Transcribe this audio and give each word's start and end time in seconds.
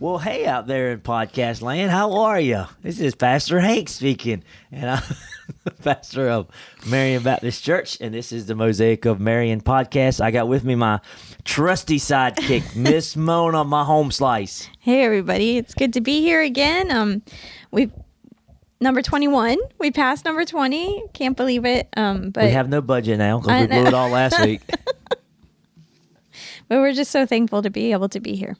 Well, 0.00 0.16
hey, 0.16 0.46
out 0.46 0.66
there 0.66 0.92
in 0.92 1.00
podcast 1.00 1.60
land, 1.60 1.90
how 1.90 2.20
are 2.22 2.40
you? 2.40 2.64
This 2.80 3.00
is 3.00 3.14
Pastor 3.14 3.60
Hank 3.60 3.90
speaking, 3.90 4.42
and 4.72 4.88
I'm 4.88 5.02
the 5.64 5.72
pastor 5.72 6.30
of 6.30 6.46
Marion 6.86 7.22
Baptist 7.22 7.62
Church, 7.62 7.98
and 8.00 8.14
this 8.14 8.32
is 8.32 8.46
the 8.46 8.54
Mosaic 8.54 9.04
of 9.04 9.20
Marion 9.20 9.60
podcast. 9.60 10.22
I 10.22 10.30
got 10.30 10.48
with 10.48 10.64
me 10.64 10.74
my 10.74 11.00
trusty 11.44 11.98
sidekick, 11.98 12.74
Miss 12.76 13.14
Mona, 13.14 13.62
my 13.62 13.84
home 13.84 14.10
slice. 14.10 14.70
Hey 14.78 15.04
everybody, 15.04 15.58
it's 15.58 15.74
good 15.74 15.92
to 15.92 16.00
be 16.00 16.22
here 16.22 16.40
again. 16.40 16.90
Um, 16.90 17.20
we 17.70 17.90
number 18.80 19.02
twenty 19.02 19.28
one. 19.28 19.58
We 19.78 19.90
passed 19.90 20.24
number 20.24 20.46
twenty. 20.46 21.04
Can't 21.12 21.36
believe 21.36 21.66
it. 21.66 21.90
Um, 21.94 22.30
but 22.30 22.44
we 22.44 22.52
have 22.52 22.70
no 22.70 22.80
budget 22.80 23.18
now 23.18 23.40
because 23.40 23.60
we 23.60 23.66
blew 23.66 23.84
it 23.84 23.92
all 23.92 24.08
last 24.08 24.42
week. 24.42 24.62
but 25.10 25.18
we're 26.70 26.94
just 26.94 27.10
so 27.10 27.26
thankful 27.26 27.60
to 27.60 27.68
be 27.68 27.92
able 27.92 28.08
to 28.08 28.18
be 28.18 28.34
here. 28.34 28.56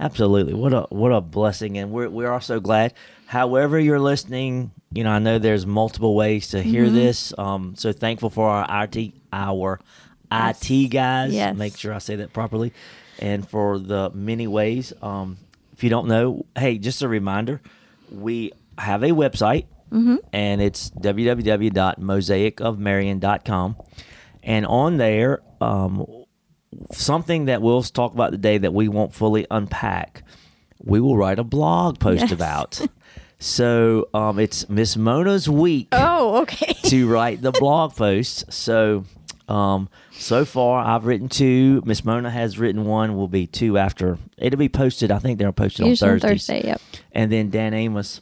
Absolutely. 0.00 0.54
What 0.54 0.72
a 0.72 0.86
what 0.90 1.12
a 1.12 1.20
blessing 1.20 1.76
and 1.78 1.92
we're 1.92 2.08
we're 2.10 2.32
also 2.32 2.58
glad. 2.60 2.94
However 3.26 3.78
you're 3.78 4.00
listening, 4.00 4.72
you 4.92 5.04
know, 5.04 5.10
I 5.10 5.18
know 5.20 5.38
there's 5.38 5.64
multiple 5.66 6.14
ways 6.14 6.48
to 6.48 6.62
hear 6.62 6.84
Mm-hmm. 6.86 6.94
this. 6.94 7.32
Um 7.38 7.74
so 7.76 7.92
thankful 7.92 8.30
for 8.30 8.48
our 8.48 8.84
IT 8.84 9.12
our 9.32 9.78
IT 10.32 10.88
guys. 10.90 11.32
Yes. 11.32 11.56
Make 11.56 11.76
sure 11.76 11.92
I 11.94 11.98
say 11.98 12.16
that 12.16 12.32
properly. 12.32 12.72
And 13.18 13.46
for 13.48 13.78
the 13.78 14.10
many 14.14 14.46
ways. 14.46 14.92
Um 15.02 15.36
if 15.74 15.82
you 15.84 15.90
don't 15.90 16.08
know, 16.08 16.44
hey, 16.58 16.78
just 16.78 17.02
a 17.02 17.08
reminder, 17.08 17.60
we 18.10 18.52
have 18.78 19.02
a 19.02 19.10
website 19.10 19.66
Mm-hmm. 19.92 20.16
and 20.32 20.62
it's 20.62 20.88
www.mosaicofmarion.com. 20.90 23.76
And 24.42 24.66
on 24.66 24.96
there, 24.96 25.42
um, 25.60 26.06
something 26.92 27.46
that 27.46 27.62
we'll 27.62 27.82
talk 27.82 28.12
about 28.14 28.32
today 28.32 28.58
that 28.58 28.72
we 28.74 28.88
won't 28.88 29.14
fully 29.14 29.46
unpack, 29.50 30.22
we 30.82 31.00
will 31.00 31.16
write 31.16 31.38
a 31.38 31.44
blog 31.44 31.98
post 31.98 32.22
Yes. 32.22 32.32
about. 32.32 32.80
So 33.38 34.08
um, 34.14 34.38
it's 34.38 34.68
Miss 34.68 34.96
Mona's 34.96 35.48
week 35.48 35.88
Oh, 35.92 36.42
okay. 36.42 36.74
to 36.84 37.08
write 37.08 37.42
the 37.42 37.50
blog 37.52 37.94
post. 37.96 38.52
So 38.52 39.04
um, 39.48 39.88
so 40.12 40.44
far 40.44 40.84
I've 40.84 41.04
written 41.06 41.28
two. 41.28 41.82
Miss 41.84 42.04
Mona 42.04 42.30
has 42.30 42.58
written 42.58 42.84
one. 42.84 43.16
Will 43.16 43.26
be 43.28 43.46
two 43.48 43.78
after 43.78 44.16
it'll 44.38 44.58
be 44.58 44.68
posted. 44.68 45.10
I 45.10 45.18
think 45.18 45.38
they're 45.40 45.52
posted 45.52 45.86
Usually 45.86 46.10
on 46.12 46.20
Thursdays. 46.20 46.46
Thursday. 46.46 46.68
Yep. 46.68 46.80
And 47.12 47.32
then 47.32 47.50
Dan 47.50 47.74
Amos 47.74 48.20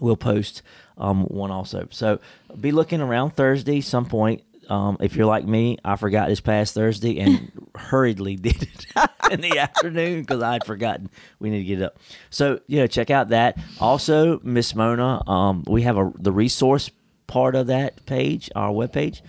will 0.00 0.16
post 0.16 0.62
um, 0.98 1.22
one 1.26 1.50
also. 1.52 1.86
So 1.90 2.18
be 2.60 2.72
looking 2.72 3.00
around 3.00 3.36
Thursday 3.36 3.80
some 3.80 4.06
point. 4.06 4.42
Um, 4.68 4.96
if 5.00 5.16
you're 5.16 5.26
like 5.26 5.46
me, 5.46 5.78
I 5.84 5.96
forgot 5.96 6.28
this 6.28 6.40
past 6.40 6.74
Thursday 6.74 7.18
and 7.18 7.50
hurriedly 7.74 8.36
did 8.36 8.62
it 8.62 8.86
in 9.30 9.40
the 9.40 9.58
afternoon 9.58 10.20
because 10.20 10.42
I 10.42 10.54
had 10.54 10.64
forgotten 10.64 11.10
we 11.38 11.50
need 11.50 11.58
to 11.58 11.64
get 11.64 11.80
it 11.80 11.84
up. 11.84 11.98
So 12.30 12.60
you 12.66 12.78
know, 12.78 12.86
check 12.86 13.10
out 13.10 13.28
that. 13.28 13.58
Also, 13.80 14.40
Miss 14.42 14.74
Mona, 14.74 15.28
um, 15.28 15.64
we 15.66 15.82
have 15.82 15.96
a 15.96 16.12
the 16.18 16.32
resource 16.32 16.90
part 17.26 17.54
of 17.54 17.68
that 17.68 18.04
page, 18.06 18.50
our 18.54 18.70
webpage. 18.70 19.20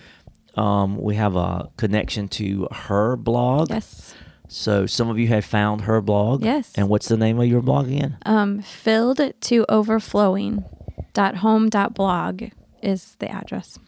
Um, 0.55 0.97
we 0.97 1.15
have 1.15 1.35
a 1.35 1.69
connection 1.77 2.27
to 2.29 2.67
her 2.71 3.15
blog. 3.15 3.69
Yes. 3.69 4.13
So 4.49 4.85
some 4.85 5.09
of 5.09 5.17
you 5.17 5.27
have 5.29 5.45
found 5.45 5.81
her 5.81 5.99
blog. 5.99 6.43
Yes. 6.43 6.71
And 6.75 6.87
what's 6.89 7.07
the 7.07 7.17
name 7.17 7.39
of 7.39 7.47
your 7.47 7.61
blog 7.61 7.87
again? 7.87 8.17
Um, 8.25 8.61
filled 8.61 9.19
to 9.41 9.65
overflowing. 9.67 10.63
Dot 11.13 11.37
home. 11.37 11.69
Dot 11.69 11.95
blog 11.95 12.43
is 12.81 13.15
the 13.19 13.31
address. 13.31 13.79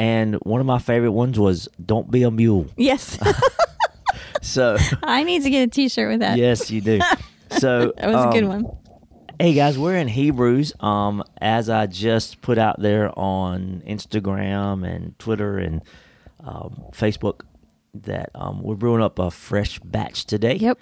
And 0.00 0.36
one 0.36 0.60
of 0.60 0.66
my 0.66 0.78
favorite 0.78 1.12
ones 1.12 1.38
was 1.38 1.68
"Don't 1.84 2.10
be 2.10 2.22
a 2.22 2.30
mule." 2.30 2.66
Yes. 2.76 3.18
So 4.42 4.76
I 5.02 5.22
need 5.22 5.42
to 5.42 5.50
get 5.50 5.62
a 5.62 5.66
T-shirt 5.66 6.10
with 6.10 6.20
that. 6.20 6.38
yes, 6.38 6.70
you 6.70 6.80
do. 6.80 7.00
So 7.58 7.92
That 7.96 8.10
was 8.10 8.24
a 8.24 8.30
good 8.32 8.44
um, 8.44 8.62
one. 8.62 8.76
Hey 9.38 9.54
guys, 9.54 9.78
we're 9.78 9.96
in 9.96 10.08
Hebrews. 10.08 10.72
Um, 10.80 11.24
as 11.40 11.70
I 11.70 11.86
just 11.86 12.40
put 12.42 12.58
out 12.58 12.80
there 12.80 13.16
on 13.18 13.82
Instagram 13.86 14.86
and 14.86 15.18
Twitter 15.18 15.58
and 15.58 15.82
um, 16.44 16.82
Facebook, 16.92 17.42
that 17.94 18.30
um, 18.34 18.62
we're 18.62 18.74
brewing 18.74 19.02
up 19.02 19.18
a 19.18 19.30
fresh 19.30 19.78
batch 19.80 20.26
today. 20.26 20.56
Yep. 20.56 20.80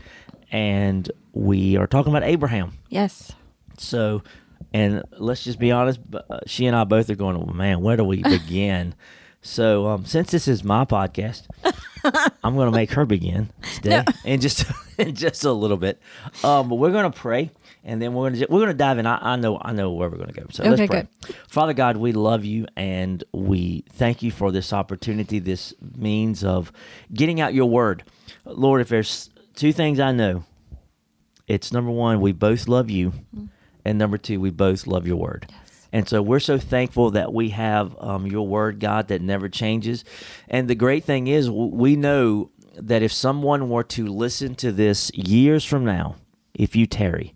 And 0.50 1.10
we 1.32 1.76
are 1.76 1.86
talking 1.86 2.10
about 2.12 2.24
Abraham. 2.24 2.72
Yes. 2.88 3.32
So, 3.76 4.22
and 4.72 5.02
let's 5.12 5.44
just 5.44 5.58
be 5.58 5.72
honest, 5.72 6.00
uh, 6.12 6.40
she 6.46 6.66
and 6.66 6.76
I 6.76 6.84
both 6.84 7.10
are 7.10 7.14
going, 7.14 7.38
well, 7.38 7.54
man, 7.54 7.80
where 7.80 7.96
do 7.96 8.04
we 8.04 8.22
begin? 8.22 8.94
so, 9.40 9.86
um, 9.86 10.04
since 10.04 10.30
this 10.30 10.48
is 10.48 10.64
my 10.64 10.84
podcast, 10.84 11.46
I'm 12.44 12.54
going 12.54 12.70
to 12.70 12.76
make 12.76 12.90
her 12.92 13.06
begin 13.06 13.50
today, 13.82 14.04
in 14.24 14.40
just 14.40 14.64
in 14.98 15.14
just 15.14 15.44
a 15.44 15.52
little 15.52 15.76
bit. 15.76 16.00
Um, 16.44 16.68
but 16.68 16.76
we're 16.76 16.90
going 16.90 17.10
to 17.10 17.16
pray, 17.18 17.50
and 17.84 18.00
then 18.00 18.14
we're 18.14 18.30
going 18.30 18.40
to 18.40 18.46
we're 18.50 18.58
going 18.58 18.68
to 18.68 18.74
dive 18.74 18.98
in. 18.98 19.06
I, 19.06 19.34
I 19.34 19.36
know 19.36 19.58
I 19.60 19.72
know 19.72 19.92
where 19.92 20.08
we're 20.08 20.16
going 20.18 20.32
to 20.32 20.40
go. 20.40 20.46
So 20.50 20.64
Okay, 20.64 20.86
let's 20.86 20.90
pray. 20.90 21.34
Father 21.48 21.72
God, 21.72 21.96
we 21.96 22.12
love 22.12 22.44
you, 22.44 22.66
and 22.76 23.22
we 23.32 23.84
thank 23.92 24.22
you 24.22 24.30
for 24.30 24.52
this 24.52 24.72
opportunity, 24.72 25.38
this 25.38 25.74
means 25.96 26.44
of 26.44 26.72
getting 27.12 27.40
out 27.40 27.54
your 27.54 27.66
word, 27.66 28.04
Lord. 28.44 28.80
If 28.80 28.88
there's 28.88 29.30
two 29.54 29.72
things 29.72 30.00
I 30.00 30.12
know, 30.12 30.44
it's 31.46 31.72
number 31.72 31.90
one, 31.90 32.20
we 32.20 32.32
both 32.32 32.68
love 32.68 32.90
you, 32.90 33.12
and 33.84 33.98
number 33.98 34.18
two, 34.18 34.40
we 34.40 34.50
both 34.50 34.86
love 34.86 35.06
your 35.06 35.16
word. 35.16 35.50
And 35.92 36.08
so 36.08 36.20
we're 36.20 36.40
so 36.40 36.58
thankful 36.58 37.12
that 37.12 37.32
we 37.32 37.50
have 37.50 37.96
um, 37.98 38.26
your 38.26 38.46
word, 38.46 38.78
God, 38.78 39.08
that 39.08 39.22
never 39.22 39.48
changes. 39.48 40.04
And 40.48 40.68
the 40.68 40.74
great 40.74 41.04
thing 41.04 41.28
is, 41.28 41.50
we 41.50 41.96
know 41.96 42.50
that 42.76 43.02
if 43.02 43.12
someone 43.12 43.70
were 43.70 43.84
to 43.84 44.06
listen 44.06 44.54
to 44.56 44.70
this 44.70 45.10
years 45.14 45.64
from 45.64 45.84
now, 45.84 46.16
if 46.52 46.76
you 46.76 46.86
tarry, 46.86 47.34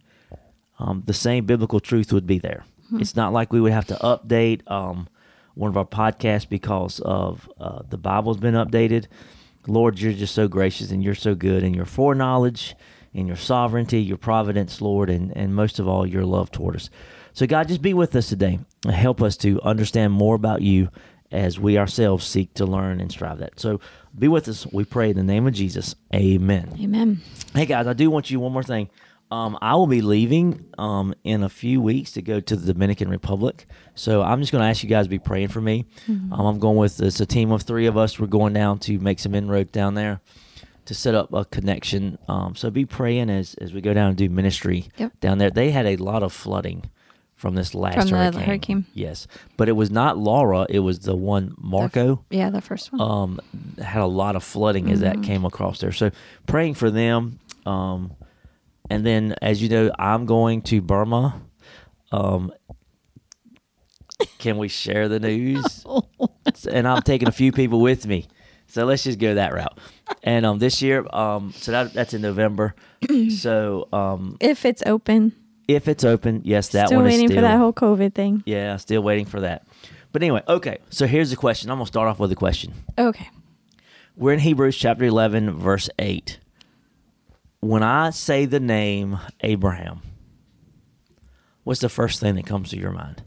um, 0.79 1.03
the 1.07 1.15
same 1.15 1.47
biblical 1.47 1.81
truth 1.81 2.13
would 2.13 2.27
be 2.27 2.39
there. 2.39 2.65
It's 2.95 3.17
not 3.17 3.33
like 3.33 3.53
we 3.53 3.61
would 3.61 3.73
have 3.73 3.87
to 3.87 3.95
update 3.95 4.71
um, 4.71 5.09
one 5.55 5.71
of 5.71 5.77
our 5.79 5.87
podcasts 5.87 6.49
because 6.49 7.01
of 7.01 7.51
uh, 7.59 7.83
the 7.89 7.97
Bible's 7.97 8.37
been 8.37 8.55
updated. 8.55 9.07
Lord, 9.67 9.99
you're 9.99 10.13
just 10.13 10.35
so 10.35 10.47
gracious 10.47 10.91
and 10.91 11.03
you're 11.03 11.15
so 11.15 11.35
good 11.35 11.63
and 11.63 11.75
your 11.75 11.85
foreknowledge 11.87 12.75
and 13.15 13.27
your 13.27 13.37
sovereignty, 13.37 14.01
your 14.01 14.17
providence, 14.17 14.81
Lord, 14.81 15.11
and, 15.11 15.37
and 15.37 15.55
most 15.55 15.79
of 15.79 15.87
all, 15.87 16.07
your 16.07 16.25
love 16.25 16.51
toward 16.51 16.77
us. 16.77 16.91
So, 17.35 17.47
God, 17.47 17.69
just 17.69 17.83
be 17.83 17.95
with 17.95 18.15
us 18.15 18.29
today 18.29 18.59
and 18.85 18.95
help 18.95 19.23
us 19.23 19.37
to 19.39 19.61
understand 19.63 20.13
more 20.13 20.35
about 20.35 20.63
you 20.63 20.91
as 21.31 21.59
we 21.59 21.79
ourselves 21.79 22.27
seek 22.27 22.53
to 22.55 22.67
learn 22.67 23.01
and 23.01 23.11
strive 23.11 23.39
that. 23.39 23.59
So, 23.59 23.81
be 24.19 24.29
with 24.29 24.49
us, 24.49 24.67
we 24.67 24.85
pray 24.85 25.11
in 25.11 25.17
the 25.17 25.23
name 25.23 25.47
of 25.47 25.55
Jesus. 25.55 25.95
Amen. 26.15 26.75
Amen. 26.81 27.21
Hey 27.55 27.65
guys, 27.65 27.87
I 27.87 27.95
do 27.95 28.11
want 28.11 28.31
you 28.31 28.41
one 28.41 28.53
more 28.53 28.63
thing. 28.63 28.91
Um, 29.31 29.57
I 29.63 29.77
will 29.77 29.87
be 29.87 30.03
leaving 30.03 30.67
um, 30.77 31.15
in 31.25 31.43
a 31.43 31.49
few 31.49 31.81
weeks 31.81 32.13
to 32.13 32.23
go 32.23 32.39
to 32.39 32.55
the 32.55 32.75
Dominican 32.75 33.09
Republic. 33.09 33.65
So 33.95 34.21
I'm 34.21 34.41
just 34.41 34.53
going 34.53 34.61
to 34.61 34.69
ask 34.69 34.83
you 34.83 34.91
guys 34.91 35.07
to 35.07 35.11
be 35.11 35.19
praying 35.19 35.49
for 35.49 35.63
me. 35.63 35.87
Um, 36.33 36.47
I'm 36.47 36.59
going 36.59 36.77
with 36.77 37.01
it's 37.01 37.19
a 37.19 37.25
team 37.25 37.51
of 37.51 37.63
three 37.63 37.87
of 37.87 37.97
us. 37.97 38.21
We're 38.21 38.27
going 38.27 38.53
down 38.53 38.79
to 38.81 38.99
make 38.99 39.19
some 39.19 39.35
inroads 39.35 39.71
down 39.71 39.95
there 39.95 40.21
to 40.87 40.95
set 40.95 41.15
up 41.15 41.33
a 41.33 41.45
connection. 41.45 42.19
Um, 42.29 42.55
so 42.57 42.71
be 42.71 42.85
praying 42.87 43.31
as 43.31 43.55
as 43.55 43.73
we 43.73 43.81
go 43.81 43.95
down 43.95 44.09
and 44.09 44.17
do 44.17 44.29
ministry 44.29 44.89
Yep. 44.99 45.21
down 45.21 45.39
there. 45.39 45.51
They 45.51 45.71
had 45.71 45.87
a 45.87 45.97
lot 45.97 46.23
of 46.23 46.33
flooding 46.33 46.91
from 47.35 47.55
this 47.57 47.75
last 47.75 47.95
From 47.97 48.09
the 48.09 48.17
hurricane. 48.17 48.41
hurricane. 48.43 48.87
Yes, 48.95 49.27
but 49.57 49.69
it 49.69 49.73
was 49.73 49.91
not 49.91 50.17
Laura. 50.17 50.65
It 50.69 50.79
was 50.81 51.01
the 51.01 51.17
one 51.17 51.55
Marco 51.59 52.25
Yeah, 52.31 52.51
the 52.51 52.61
first 52.61 52.93
one. 52.93 53.01
um, 53.01 53.41
had 53.83 54.01
a 54.03 54.07
lot 54.07 54.37
of 54.37 54.45
flooding 54.45 54.91
as 54.91 55.01
that 55.01 55.23
came 55.25 55.45
across 55.45 55.81
there. 55.81 55.91
So 55.93 56.11
praying 56.47 56.75
for 56.75 56.91
them. 56.91 57.39
Um, 57.67 58.13
and 58.91 59.05
then, 59.07 59.35
as 59.43 59.63
you 59.63 59.69
know, 59.69 59.91
I'm 59.99 60.27
going 60.27 60.63
to 60.63 60.81
Burma. 60.81 61.41
Um, 62.13 62.53
can 64.39 64.59
we 64.59 64.69
share 64.69 65.09
the 65.09 65.19
news? 65.21 65.85
and 66.71 66.87
I'm 66.87 67.03
taking 67.03 67.29
a 67.29 67.33
few 67.33 67.53
people 67.53 67.81
with 67.81 68.07
me. 68.07 68.27
So 68.67 68.85
let's 68.85 69.05
just 69.05 69.19
go 69.19 69.35
that 69.35 69.53
route. 69.53 69.79
And 70.23 70.47
um, 70.47 70.59
this 70.59 70.83
year, 70.83 71.07
um, 71.13 71.53
so 71.53 71.73
that, 71.73 71.93
that's 71.93 72.15
in 72.15 72.23
November. 72.23 72.75
so 73.31 73.89
um, 73.93 74.37
if 74.41 74.65
it's 74.65 74.83
open. 74.87 75.33
if 75.69 75.89
it's 75.89 76.05
open, 76.05 76.43
yes, 76.45 76.69
that 76.69 76.89
Still 76.89 77.01
one 77.01 77.07
is 77.07 77.15
waiting 77.15 77.29
still 77.29 77.39
for 77.39 77.43
that 77.43 77.59
whole 77.59 77.73
COVID 77.73 78.15
thing. 78.15 78.43
yeah, 78.47 78.77
still 78.77 79.03
waiting 79.03 79.27
for 79.27 79.41
that. 79.41 79.67
But 80.13 80.23
anyway, 80.23 80.43
okay. 80.47 80.79
So 80.91 81.07
here's 81.07 81.31
the 81.31 81.37
question. 81.37 81.71
I'm 81.71 81.79
gonna 81.79 81.87
start 81.87 82.09
off 82.09 82.19
with 82.19 82.31
a 82.33 82.37
question. 82.37 82.75
Okay. 82.99 83.29
We're 84.17 84.35
in 84.35 84.41
Hebrews 84.41 84.77
chapter 84.77 85.05
11, 85.05 85.59
verse 85.59 85.89
8. 85.99 86.39
When 87.61 87.83
I 87.83 88.11
say 88.11 88.45
the 88.45 88.61
name 88.61 89.19
Abraham, 89.41 90.03
what's 91.65 91.81
the 91.81 91.89
first 91.89 92.21
thing 92.21 92.35
that 92.35 92.45
comes 92.45 92.71
to 92.71 92.77
your 92.77 92.91
mind? 92.91 93.23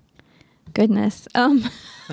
goodness. 0.75 1.27
Um, 1.33 1.63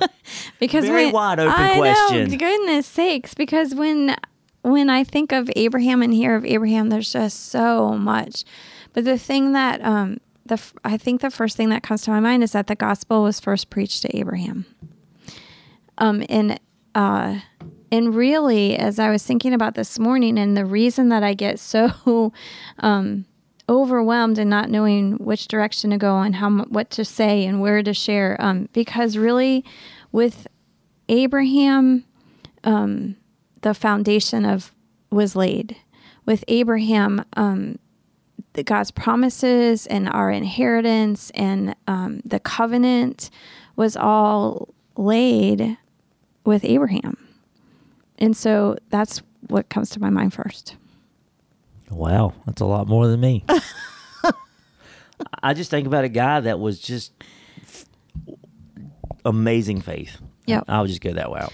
because 0.59 0.87
Very 0.87 1.07
when, 1.07 1.13
wide 1.13 1.39
open 1.39 1.53
I 1.53 1.77
question. 1.77 2.31
Know, 2.31 2.37
goodness 2.39 2.87
sakes, 2.87 3.35
because 3.35 3.75
when 3.75 4.17
when 4.63 4.89
I 4.89 5.05
think 5.05 5.33
of 5.33 5.51
Abraham 5.57 6.03
and 6.03 6.15
hear 6.15 6.37
of 6.37 6.45
Abraham, 6.45 6.89
there's 6.89 7.13
just 7.13 7.47
so 7.47 7.91
much. 7.91 8.45
But 8.93 9.05
the 9.05 9.19
thing 9.19 9.53
that 9.53 9.85
um, 9.85 10.19
the 10.47 10.61
I 10.85 10.97
think 10.97 11.21
the 11.21 11.31
first 11.31 11.57
thing 11.57 11.69
that 11.71 11.83
comes 11.83 12.03
to 12.03 12.11
my 12.11 12.21
mind 12.21 12.43
is 12.43 12.53
that 12.53 12.67
the 12.67 12.75
gospel 12.75 13.23
was 13.23 13.41
first 13.41 13.71
preached 13.71 14.03
to 14.03 14.17
Abraham. 14.17 14.67
Um, 15.99 16.25
and 16.29 16.61
uh, 16.95 17.41
and 17.91 18.15
really, 18.15 18.77
as 18.77 18.99
I 18.99 19.11
was 19.11 19.23
thinking 19.23 19.53
about 19.53 19.75
this 19.75 19.99
morning, 19.99 20.39
and 20.39 20.57
the 20.57 20.65
reason 20.65 21.09
that 21.11 21.23
I 21.23 21.35
get 21.35 21.59
so 21.59 22.33
um, 22.79 23.27
overwhelmed 23.69 24.39
and 24.39 24.51
not 24.51 24.71
knowing 24.71 25.13
which 25.15 25.49
direction 25.49 25.91
to 25.91 25.99
go 25.99 26.19
and 26.21 26.37
how 26.37 26.51
what 26.65 26.91
to 26.91 27.05
say 27.05 27.45
and 27.45 27.61
where 27.61 27.83
to 27.83 27.95
share, 27.95 28.37
um, 28.41 28.69
because 28.73 29.17
really, 29.17 29.65
with 30.11 30.47
Abraham, 31.09 32.05
um, 32.65 33.17
the 33.63 33.75
foundation 33.75 34.45
of 34.45 34.75
was 35.11 35.35
laid. 35.35 35.77
With 36.25 36.45
Abraham, 36.47 37.25
um, 37.37 37.79
the 38.53 38.63
God's 38.63 38.91
promises 38.91 39.87
and 39.87 40.09
our 40.09 40.31
inheritance 40.31 41.31
and 41.35 41.75
um, 41.87 42.21
the 42.25 42.39
covenant 42.39 43.31
was 43.77 43.97
all 43.97 44.75
laid 44.97 45.79
with 46.45 46.65
Abraham. 46.65 47.17
And 48.19 48.37
so 48.37 48.77
that's 48.91 49.23
what 49.49 49.69
comes 49.69 49.91
to 49.91 50.01
my 50.01 50.11
mind 50.11 50.33
first. 50.35 50.77
Wow, 51.91 52.35
that's 52.47 52.61
a 52.61 52.67
lot 52.67 52.87
more 52.89 53.07
than 53.07 53.21
me. 53.21 53.45
I 55.43 55.55
just 55.55 55.71
think 55.71 55.87
about 55.87 56.05
a 56.05 56.09
guy 56.09 56.41
that 56.41 56.59
was 56.59 56.79
just 56.79 57.13
f- 57.63 57.87
amazing 59.25 59.81
faith. 59.81 60.19
Yep. 60.47 60.65
I 60.69 60.81
would 60.81 60.89
just 60.89 61.01
go 61.01 61.13
that 61.13 61.31
route 61.31 61.53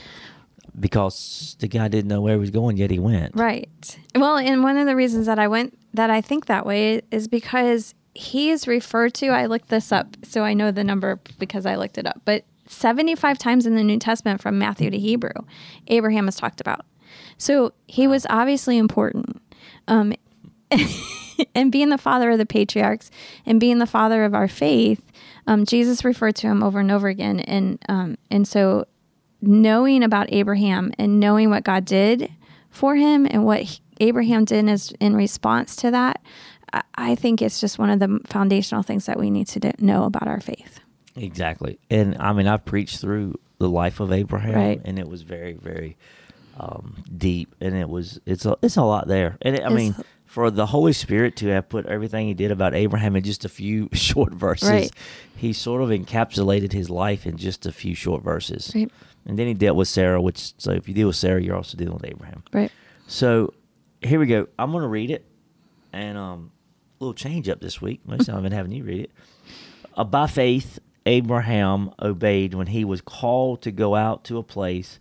because 0.80 1.56
the 1.60 1.68
guy 1.68 1.88
didn't 1.88 2.08
know 2.08 2.20
where 2.20 2.34
he 2.34 2.40
was 2.40 2.50
going, 2.50 2.76
yet 2.76 2.90
he 2.90 2.98
went. 2.98 3.34
Right. 3.34 3.98
Well, 4.14 4.36
and 4.36 4.62
one 4.62 4.76
of 4.76 4.86
the 4.86 4.96
reasons 4.96 5.26
that 5.26 5.38
I 5.38 5.48
went 5.48 5.78
that 5.94 6.10
I 6.10 6.20
think 6.20 6.46
that 6.46 6.66
way 6.66 7.02
is 7.10 7.28
because 7.28 7.94
he 8.14 8.50
is 8.50 8.66
referred 8.66 9.14
to. 9.14 9.28
I 9.28 9.46
looked 9.46 9.68
this 9.68 9.92
up, 9.92 10.16
so 10.22 10.42
I 10.42 10.54
know 10.54 10.70
the 10.70 10.84
number 10.84 11.20
because 11.38 11.66
I 11.66 11.76
looked 11.76 11.98
it 11.98 12.06
up. 12.06 12.22
But 12.24 12.44
75 12.66 13.38
times 13.38 13.66
in 13.66 13.74
the 13.74 13.84
New 13.84 13.98
Testament 13.98 14.40
from 14.40 14.58
Matthew 14.58 14.90
to 14.90 14.98
Hebrew, 14.98 15.32
Abraham 15.86 16.28
is 16.28 16.36
talked 16.36 16.60
about. 16.60 16.84
So 17.38 17.72
he 17.86 18.06
was 18.06 18.26
obviously 18.28 18.76
important. 18.76 19.40
Um, 19.86 20.12
and 21.54 21.72
being 21.72 21.88
the 21.88 21.98
father 21.98 22.30
of 22.30 22.38
the 22.38 22.46
patriarchs 22.46 23.10
and 23.46 23.60
being 23.60 23.78
the 23.78 23.86
father 23.86 24.24
of 24.24 24.34
our 24.34 24.48
faith, 24.48 25.02
um, 25.46 25.64
Jesus 25.64 26.04
referred 26.04 26.36
to 26.36 26.46
him 26.46 26.62
over 26.62 26.80
and 26.80 26.90
over 26.90 27.08
again. 27.08 27.40
And 27.40 27.78
um, 27.88 28.18
and 28.30 28.46
so 28.46 28.86
knowing 29.40 30.02
about 30.02 30.26
Abraham 30.32 30.92
and 30.98 31.20
knowing 31.20 31.50
what 31.50 31.64
God 31.64 31.84
did 31.84 32.30
for 32.70 32.96
him 32.96 33.26
and 33.30 33.44
what 33.44 33.62
he- 33.62 33.80
Abraham 34.00 34.44
did 34.44 34.68
as 34.68 34.92
in 35.00 35.16
response 35.16 35.74
to 35.76 35.90
that, 35.90 36.20
I- 36.72 36.82
I 36.96 37.14
think 37.14 37.40
it's 37.42 37.60
just 37.60 37.78
one 37.78 37.90
of 37.90 37.98
the 38.00 38.20
foundational 38.26 38.82
things 38.82 39.06
that 39.06 39.18
we 39.18 39.30
need 39.30 39.46
to 39.48 39.60
do- 39.60 39.72
know 39.80 40.04
about 40.04 40.28
our 40.28 40.40
faith. 40.40 40.80
Exactly. 41.16 41.78
And 41.90 42.16
I 42.20 42.32
mean, 42.32 42.46
I've 42.46 42.64
preached 42.64 43.00
through 43.00 43.34
the 43.58 43.68
life 43.68 43.98
of 44.00 44.12
Abraham, 44.12 44.54
Right. 44.54 44.80
and 44.84 44.98
it 44.98 45.08
was 45.08 45.22
very, 45.22 45.54
very 45.54 45.96
um, 46.60 46.96
deep, 47.16 47.54
and 47.60 47.76
it 47.76 47.88
was 47.88 48.20
it's 48.26 48.44
a 48.44 48.56
it's 48.62 48.76
a 48.76 48.82
lot 48.82 49.06
there. 49.06 49.36
And 49.42 49.54
it, 49.54 49.62
I 49.62 49.66
It's- 49.66 49.76
mean, 49.76 49.94
for 50.28 50.50
the 50.50 50.66
Holy 50.66 50.92
Spirit 50.92 51.36
to 51.36 51.48
have 51.48 51.68
put 51.68 51.86
everything 51.86 52.28
He 52.28 52.34
did 52.34 52.50
about 52.50 52.74
Abraham 52.74 53.16
in 53.16 53.24
just 53.24 53.44
a 53.44 53.48
few 53.48 53.88
short 53.92 54.32
verses, 54.32 54.68
Right. 54.68 54.90
He 55.34 55.52
sort 55.52 55.82
of 55.82 55.88
encapsulated 55.88 56.72
His 56.72 56.90
life 56.90 57.26
in 57.26 57.36
just 57.36 57.66
a 57.66 57.72
few 57.72 57.94
short 57.94 58.22
verses. 58.22 58.70
Right. 58.74 58.90
And 59.26 59.38
then 59.38 59.46
He 59.46 59.54
dealt 59.54 59.76
with 59.76 59.88
Sarah, 59.88 60.20
which 60.20 60.52
so 60.58 60.72
if 60.72 60.86
you 60.86 60.94
deal 60.94 61.08
with 61.08 61.16
Sarah, 61.16 61.42
you're 61.42 61.56
also 61.56 61.76
dealing 61.76 61.94
with 61.94 62.04
Abraham. 62.04 62.42
Right. 62.52 62.70
So 63.06 63.54
here 64.02 64.20
we 64.20 64.26
go. 64.26 64.46
I'm 64.58 64.70
going 64.70 64.82
to 64.82 64.88
read 64.88 65.10
it, 65.10 65.24
and 65.92 66.18
um, 66.18 66.52
a 67.00 67.04
little 67.04 67.14
change 67.14 67.48
up 67.48 67.60
this 67.60 67.80
week. 67.80 68.00
Most 68.06 68.20
of 68.20 68.26
the 68.26 68.32
time 68.32 68.36
I've 68.38 68.42
been 68.44 68.52
having 68.52 68.72
you 68.72 68.84
read 68.84 69.00
it. 69.00 69.10
Uh, 69.96 70.04
by 70.04 70.26
faith, 70.26 70.78
Abraham 71.06 71.90
obeyed 72.02 72.52
when 72.52 72.68
he 72.68 72.84
was 72.84 73.00
called 73.00 73.62
to 73.62 73.70
go 73.70 73.94
out 73.94 74.24
to 74.24 74.36
a 74.36 74.42
place 74.42 75.00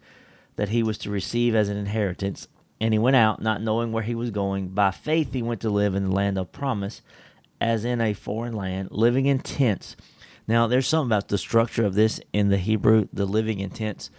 that 0.56 0.70
he 0.70 0.82
was 0.82 0.98
to 1.00 1.10
receive 1.12 1.54
as 1.54 1.70
an 1.70 1.78
inheritance, 1.78 2.48
and 2.80 2.94
he 2.94 3.00
went 3.00 3.16
out, 3.16 3.42
not 3.42 3.62
knowing 3.62 3.92
where 3.92 4.04
he 4.04 4.16
was 4.16 4.30
going. 4.30 4.70
By 4.70 4.92
faith, 4.92 5.34
he 5.34 5.42
went 5.42 5.62
to 5.62 5.70
live 5.70 5.96
in 5.96 6.06
the 6.06 6.12
land 6.12 6.38
of 6.38 6.52
promise, 6.52 7.02
as 7.60 7.86
in 7.86 8.02
a 8.02 8.14
foreign 8.14 8.54
land, 8.54 8.90
living 8.92 9.26
in 9.26 9.40
tents. 9.40 9.96
Now, 10.48 10.68
there's 10.68 10.88
something 10.88 11.10
about 11.10 11.28
the 11.28 11.38
structure 11.38 11.86
of 11.86 11.96
this 11.96 12.22
in 12.32 12.50
the 12.50 12.58
Hebrew, 12.58 13.08
the 13.12 13.26
living 13.26 13.60
in 13.60 13.70
tents. 13.72 14.10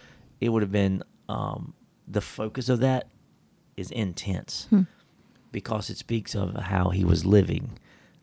It 0.41 0.51
would 0.51 0.63
have 0.63 0.73
been 0.73 1.03
um, 1.29 1.75
the 2.07 2.21
focus 2.21 2.69
of 2.69 2.81
that 2.81 3.09
is 3.77 3.91
intense 3.91 4.67
because 5.53 5.89
it 5.89 5.97
speaks 5.97 6.35
of 6.35 6.55
how 6.55 6.91
he 6.91 7.05
was 7.05 7.25
living, 7.25 7.79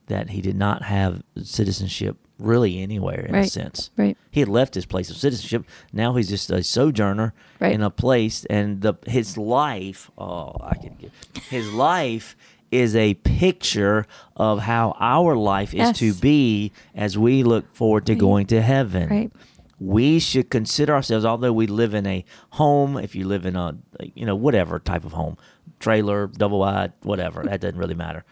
that 0.08 0.30
he 0.30 0.42
did 0.42 0.56
not 0.56 0.84
have 0.84 1.24
citizenship 1.42 2.18
really 2.38 2.80
anywhere 2.82 3.26
in 3.26 3.36
a 3.36 3.48
sense. 3.48 3.92
Right. 3.98 4.18
He 4.32 4.40
had 4.42 4.50
left 4.50 4.76
his 4.76 4.86
place 4.86 5.10
of 5.10 5.18
citizenship. 5.18 5.66
Now 5.94 6.16
he's 6.16 6.30
just 6.30 6.50
a 6.52 6.64
sojourner 6.64 7.34
Right. 7.60 7.74
in 7.74 7.82
a 7.82 7.90
place, 7.90 8.46
and 8.50 8.82
the 8.82 8.96
his 9.08 9.38
life. 9.38 10.12
Oh, 10.18 10.56
I 10.62 10.76
can 10.76 10.96
get 10.96 11.12
his 11.50 11.72
life 11.74 12.36
is 12.72 12.96
a 12.96 13.14
picture 13.14 14.06
of 14.36 14.60
how 14.60 14.96
our 15.00 15.36
life 15.38 15.74
is 15.74 15.78
Yes. 15.80 16.00
to 16.00 16.14
be 16.16 16.72
as 16.94 17.18
we 17.18 17.44
look 17.44 17.74
forward 17.76 18.06
to 18.08 18.16
going 18.16 18.48
to 18.48 18.62
heaven 18.62 19.08
Right. 19.08 19.32
we 19.80 20.20
should 20.20 20.50
consider 20.50 20.94
ourselves 20.96 21.24
although 21.26 21.54
we 21.54 21.68
live 21.68 21.94
in 21.94 22.06
a 22.08 22.26
home 22.52 22.98
if 22.98 23.16
you 23.16 23.28
live 23.28 23.46
in 23.46 23.56
a 23.56 23.78
you 24.16 24.26
know 24.26 24.36
whatever 24.36 24.80
type 24.80 25.06
of 25.06 25.14
home 25.14 25.38
trailer 25.80 26.26
double 26.28 26.60
wide 26.60 26.92
whatever 27.04 27.44
that 27.44 27.62
doesn't 27.62 27.78
really 27.78 27.94
matter 27.96 28.26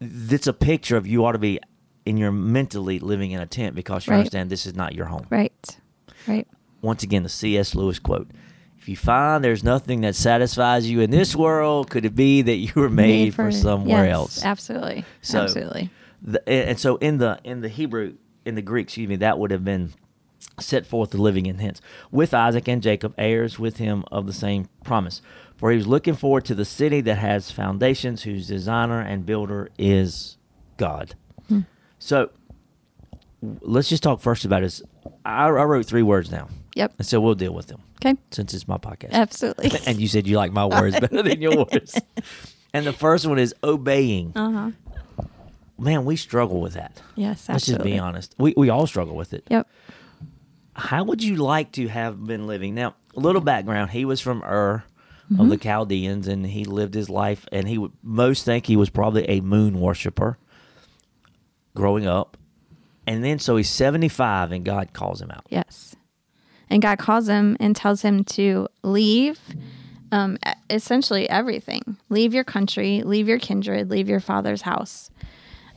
it's 0.00 0.46
a 0.46 0.52
picture 0.52 0.96
of 0.96 1.06
you 1.06 1.24
ought 1.24 1.32
to 1.32 1.38
be 1.38 1.60
in 2.08 2.16
your 2.16 2.32
mentally 2.32 2.98
living 2.98 3.30
in 3.32 3.40
a 3.40 3.46
tent 3.46 3.74
because 3.74 4.06
you 4.06 4.12
Right. 4.12 4.18
understand 4.18 4.50
this 4.50 4.66
is 4.66 4.74
not 4.74 4.94
your 4.94 5.06
home 5.06 5.26
Right. 5.30 5.78
Right. 6.26 6.46
once 6.82 7.02
again 7.02 7.22
the 7.22 7.28
cs 7.28 7.74
lewis 7.74 7.98
quote 7.98 8.28
if 8.78 8.88
you 8.88 8.96
find 8.96 9.42
there's 9.44 9.62
nothing 9.64 10.00
that 10.02 10.14
satisfies 10.14 10.88
you 10.90 11.00
in 11.00 11.10
this 11.10 11.36
world 11.36 11.90
could 11.90 12.04
it 12.04 12.14
be 12.14 12.42
that 12.42 12.56
you 12.56 12.72
were 12.76 12.88
made, 12.88 13.34
for, 13.34 13.50
somewhere 13.52 14.04
yes, 14.06 14.14
else 14.14 14.44
Absolutely. 14.44 15.04
So- 15.22 15.42
absolutely. 15.42 15.90
the, 16.22 16.48
and 16.48 16.70
and 16.70 16.78
so 16.80 16.96
in 16.96 17.18
the 17.18 17.38
in 17.44 17.60
the 17.60 17.68
Hebrew 17.68 18.14
in 18.44 18.54
the 18.54 18.62
Greek, 18.62 18.86
excuse 18.86 19.08
me, 19.08 19.16
that 19.16 19.38
would 19.38 19.50
have 19.50 19.62
been 19.64 19.92
set 20.58 20.86
forth 20.86 21.10
the 21.10 21.20
living 21.20 21.44
in 21.46 21.58
hence 21.58 21.80
with 22.10 22.32
Isaac 22.32 22.66
and 22.68 22.82
Jacob, 22.82 23.12
heirs 23.18 23.58
with 23.58 23.76
him 23.76 24.04
of 24.10 24.26
the 24.26 24.32
same 24.32 24.68
promise. 24.84 25.20
For 25.56 25.70
he 25.70 25.76
was 25.76 25.86
looking 25.86 26.14
forward 26.14 26.44
to 26.46 26.54
the 26.54 26.64
city 26.64 27.00
that 27.02 27.18
has 27.18 27.50
foundations, 27.50 28.22
whose 28.22 28.46
designer 28.48 29.00
and 29.00 29.26
builder 29.26 29.68
is 29.78 30.38
God. 30.78 31.14
Hmm. 31.48 31.60
So 32.08 32.30
let's 33.60 33.88
just 33.90 34.02
talk 34.02 34.20
first 34.20 34.46
about 34.46 34.62
this. 34.62 34.82
I, 35.26 35.46
I 35.46 35.64
wrote 35.64 35.84
three 35.84 36.02
words 36.02 36.30
now. 36.30 36.48
Yep. 36.74 36.94
and 36.98 37.06
so 37.06 37.20
we'll 37.20 37.34
deal 37.34 37.52
with 37.52 37.66
them 37.66 37.82
Okay. 38.00 38.16
since 38.30 38.54
it's 38.54 38.66
my 38.68 38.78
podcast. 38.78 39.10
Absolutely. 39.10 39.72
and 39.86 40.00
you 40.00 40.06
said 40.08 40.26
you 40.26 40.36
like 40.36 40.52
my 40.52 40.64
words 40.64 40.98
better 41.00 41.22
than 41.22 41.42
yours. 41.42 41.94
and 42.72 42.86
the 42.86 42.92
first 42.92 43.26
one 43.26 43.38
is 43.38 43.54
obeying. 43.62 44.32
Uh 44.36 44.50
huh. 44.52 44.70
Man, 45.78 46.04
we 46.06 46.16
struggle 46.16 46.60
with 46.60 46.74
that. 46.74 47.00
Yes. 47.14 47.50
Absolutely. 47.50 47.52
Let's 47.52 47.66
just 47.66 47.82
be 47.84 47.98
honest. 47.98 48.34
We 48.38 48.54
we 48.56 48.70
all 48.70 48.86
struggle 48.86 49.16
with 49.16 49.34
it. 49.34 49.44
Yep. 49.50 49.68
How 50.74 51.04
would 51.04 51.22
you 51.22 51.36
like 51.36 51.72
to 51.72 51.88
have 51.88 52.24
been 52.24 52.46
living? 52.46 52.74
Now, 52.74 52.94
a 53.16 53.20
little 53.20 53.40
background. 53.42 53.90
He 53.90 54.04
was 54.04 54.20
from 54.20 54.42
Ur 54.44 54.84
of 55.30 55.36
Mm-hmm. 55.36 55.48
the 55.50 55.56
Chaldeans, 55.58 56.26
and 56.26 56.46
he 56.46 56.64
lived 56.64 56.94
his 56.94 57.10
life. 57.10 57.46
And 57.52 57.68
he 57.68 57.76
would 57.76 57.92
most 58.02 58.44
think 58.46 58.64
he 58.66 58.76
was 58.76 58.88
probably 58.88 59.28
a 59.28 59.40
moon 59.42 59.78
worshiper 59.78 60.38
growing 61.78 62.06
up. 62.06 62.36
And 63.06 63.24
then 63.24 63.38
so 63.38 63.56
he's 63.56 63.70
seventy 63.70 64.08
five, 64.08 64.52
and 64.52 64.64
God 64.64 64.92
calls 64.92 65.22
him 65.22 65.30
out. 65.30 65.46
Yes. 65.48 65.96
And 66.68 66.82
God 66.82 66.98
calls 66.98 67.26
him 67.28 67.56
and 67.58 67.74
tells 67.74 68.02
him 68.02 68.24
to 68.24 68.68
leave 68.82 69.40
um, 70.12 70.36
essentially 70.68 71.26
everything. 71.30 71.96
Leave 72.10 72.34
your 72.34 72.44
country, 72.44 73.02
leave 73.02 73.26
your 73.26 73.38
kindred, 73.38 73.88
leave 73.90 74.06
your 74.10 74.20
father's 74.20 74.60
house, 74.62 75.10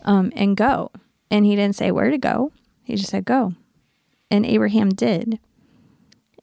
um, 0.03 0.33
and 0.35 0.57
go. 0.57 0.91
And 1.29 1.45
he 1.45 1.55
didn't 1.55 1.77
say 1.77 1.91
where 1.91 2.09
to 2.11 2.17
go. 2.17 2.51
He 2.83 2.97
just 2.97 3.09
said 3.11 3.23
go. 3.23 3.53
And 4.29 4.45
Abraham 4.45 4.89
did. 4.89 5.39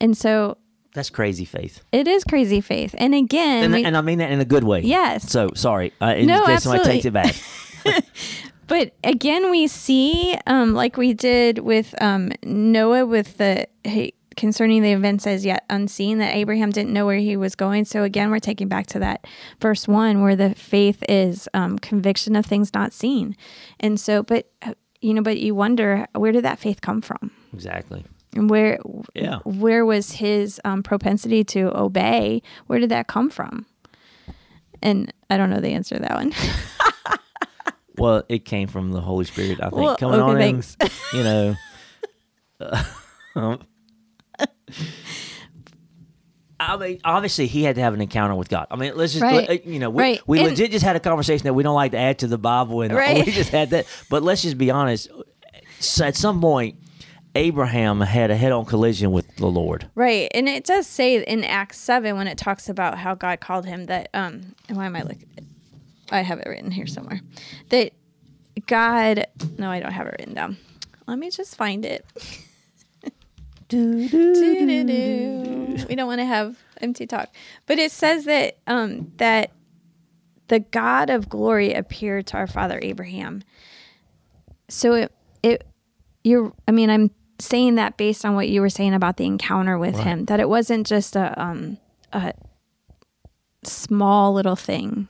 And 0.01 0.17
so 0.17 0.57
That's 0.95 1.11
crazy 1.11 1.45
faith, 1.45 1.83
it 1.93 2.09
is 2.09 2.25
crazy 2.25 2.63
faith. 2.63 2.95
And 2.97 3.15
again, 3.15 3.65
and, 3.65 3.73
we- 3.75 3.85
and 3.85 3.95
I 3.97 4.01
mean 4.01 4.19
that 4.21 4.31
in 4.31 4.41
a 4.41 4.47
good 4.47 4.65
way. 4.65 4.81
Yes. 4.81 5.31
So 5.31 5.51
sorry, 5.55 5.93
uh, 6.01 6.15
in 6.17 6.27
No, 6.29 6.47
case 6.47 6.63
somebody 6.63 6.85
takes 6.85 7.05
it 7.05 7.15
absolutely. 7.15 7.93
back. 7.93 8.05
But 8.69 8.95
again, 9.03 9.51
we 9.51 9.67
see, 9.67 10.37
um, 10.47 10.75
like 10.75 10.97
we 10.97 11.15
did 11.15 11.59
with 11.59 11.95
um, 12.01 12.31
Noah, 12.45 13.07
with 13.07 13.39
the 13.39 13.67
hey, 13.85 14.13
concerning 14.37 14.83
the 14.83 14.93
events 14.93 15.27
as 15.27 15.45
yet 15.45 15.65
unseen, 15.69 16.19
that 16.19 16.35
Abraham 16.37 16.71
didn't 16.71 16.93
know 16.93 17.07
where 17.07 17.17
he 17.19 17.37
was 17.37 17.55
going. 17.57 17.85
So 17.87 18.05
again, 18.05 18.31
we're 18.31 18.39
taking 18.39 18.69
back 18.69 18.87
to 18.89 18.99
that 19.01 19.27
verse 19.61 19.89
one, 19.89 20.23
where 20.23 20.37
the 20.37 20.55
faith 20.55 21.03
is 21.09 21.49
um, 21.55 21.79
conviction 21.79 22.37
of 22.37 22.47
things 22.47 22.73
not 22.75 22.93
seen. 22.93 23.37
And 23.81 23.99
so, 23.99 24.23
but 24.23 24.49
uh, 24.63 24.75
you 25.01 25.15
know, 25.15 25.23
but 25.23 25.39
you 25.39 25.55
wonder 25.55 26.07
where 26.15 26.31
did 26.33 26.45
that 26.45 26.59
faith 26.59 26.81
come 26.83 27.01
from? 27.01 27.31
Exactly. 27.55 28.05
And 28.35 28.51
where 28.51 28.79
Yeah. 29.15 29.39
where 29.45 29.87
was 29.87 30.13
his 30.13 30.61
um, 30.65 30.83
propensity 30.83 31.43
to 31.45 31.75
obey? 31.77 32.43
Where 32.67 32.79
did 32.79 32.91
that 32.91 33.07
come 33.07 33.31
from? 33.31 33.65
And 34.83 35.13
I 35.31 35.37
don't 35.39 35.51
know 35.51 35.61
the 35.61 35.71
answer 35.73 35.97
to 35.97 36.03
that 36.03 36.15
one. 36.15 36.33
Well, 37.99 38.23
it 38.29 38.45
came 38.45 38.69
from 38.69 38.93
the 38.93 39.01
Holy 39.01 39.25
Spirit, 39.25 39.59
I 39.61 39.71
think, 39.71 39.75
Well, 39.83 39.97
coming 39.97 40.21
okay, 40.21 40.31
on 40.33 40.37
thanks. 40.39 40.77
You 41.13 41.23
know. 41.23 41.57
um, 43.37 43.59
I 46.61 46.77
mean, 46.77 47.01
obviously, 47.05 47.47
he 47.47 47.63
had 47.63 47.77
to 47.77 47.81
have 47.83 47.95
an 47.95 48.01
encounter 48.01 48.35
with 48.35 48.49
God. 48.49 48.67
I 48.71 48.77
mean, 48.77 48.93
let's 48.97 49.13
just, 49.13 49.23
Right. 49.23 49.49
let- 49.49 49.67
you 49.67 49.79
know, 49.79 49.91
we, 49.91 50.03
Right. 50.03 50.21
we 50.27 50.39
And- 50.41 50.49
legit 50.49 50.73
just 50.73 50.85
had 50.85 50.97
a 50.97 51.01
conversation 51.01 51.45
that 51.45 51.55
we 51.55 51.63
don't 51.63 51.75
like 51.77 51.93
to 51.93 51.99
add 51.99 52.19
to 52.21 52.27
the 52.27 52.39
Bible, 52.39 52.83
and 52.83 52.93
Right. 52.93 53.25
we 53.27 53.31
just 53.33 53.51
had 53.51 53.71
that. 53.71 53.87
But 54.11 54.23
let's 54.25 54.43
just 54.43 54.59
be 54.59 54.71
honest. 54.71 55.09
So 55.79 56.05
at 56.05 56.17
some 56.17 56.41
point, 56.41 56.75
Abraham 57.37 58.01
had 58.01 58.33
a 58.33 58.37
head-on 58.37 58.65
collision 58.65 59.13
with 59.13 59.37
the 59.37 59.47
Lord. 59.47 59.89
Right. 59.95 60.29
And 60.35 60.49
it 60.49 60.65
does 60.65 60.89
say 60.89 61.23
in 61.23 61.45
Acts 61.45 61.79
7 61.79 62.17
when 62.17 62.27
it 62.27 62.37
talks 62.37 62.69
about 62.69 62.99
how 62.99 63.15
God 63.15 63.39
called 63.39 63.65
him 63.67 63.87
that 63.87 64.09
um 64.13 64.57
and 64.69 64.77
why 64.77 64.87
am 64.87 64.97
I 64.97 65.03
looking 65.03 65.29
I 66.11 66.21
have 66.21 66.39
it 66.41 66.47
written 66.49 66.71
here 66.71 66.87
somewhere. 66.87 67.21
That 67.71 67.93
God 68.67 69.27
No, 69.59 69.71
I 69.71 69.81
don't 69.81 69.93
have 69.93 70.07
it 70.07 70.17
written 70.19 70.35
down. 70.35 70.57
Let 71.07 71.19
me 71.19 71.31
just 71.31 71.57
find 71.57 71.85
it. 71.87 72.05
Doo-doo-doo. 73.69 75.77
We 75.89 75.95
don't 75.95 76.07
want 76.07 76.21
to 76.21 76.25
have 76.25 76.59
empty 76.81 77.07
talk. 77.07 77.29
But 77.67 77.79
it 77.79 77.93
says 77.93 78.25
that 78.25 78.57
um 78.67 79.13
that 79.19 79.53
the 80.49 80.61
God 80.61 81.11
of 81.11 81.29
glory 81.29 81.75
appeared 81.75 82.27
to 82.29 82.37
our 82.39 82.47
father 82.47 82.79
Abraham. 82.83 83.43
So 84.69 84.95
it 84.95 85.13
it 85.43 85.67
you're 86.25 86.53
I 86.67 86.73
mean 86.73 86.91
I'm 86.91 87.11
saying 87.39 87.77
that 87.77 87.97
based 87.97 88.25
on 88.25 88.35
what 88.35 88.49
you 88.49 88.61
were 88.61 88.71
saying 88.71 88.95
about 88.95 89.17
the 89.17 89.27
encounter 89.27 89.79
with 89.79 89.95
Right. 89.97 90.05
him 90.05 90.25
that 90.27 90.41
it 90.41 90.49
wasn't 90.49 90.87
just 90.87 91.15
a 91.17 91.41
um 91.41 91.79
a 92.13 92.33
small 93.65 94.33
little 94.33 94.57
thing, 94.57 95.09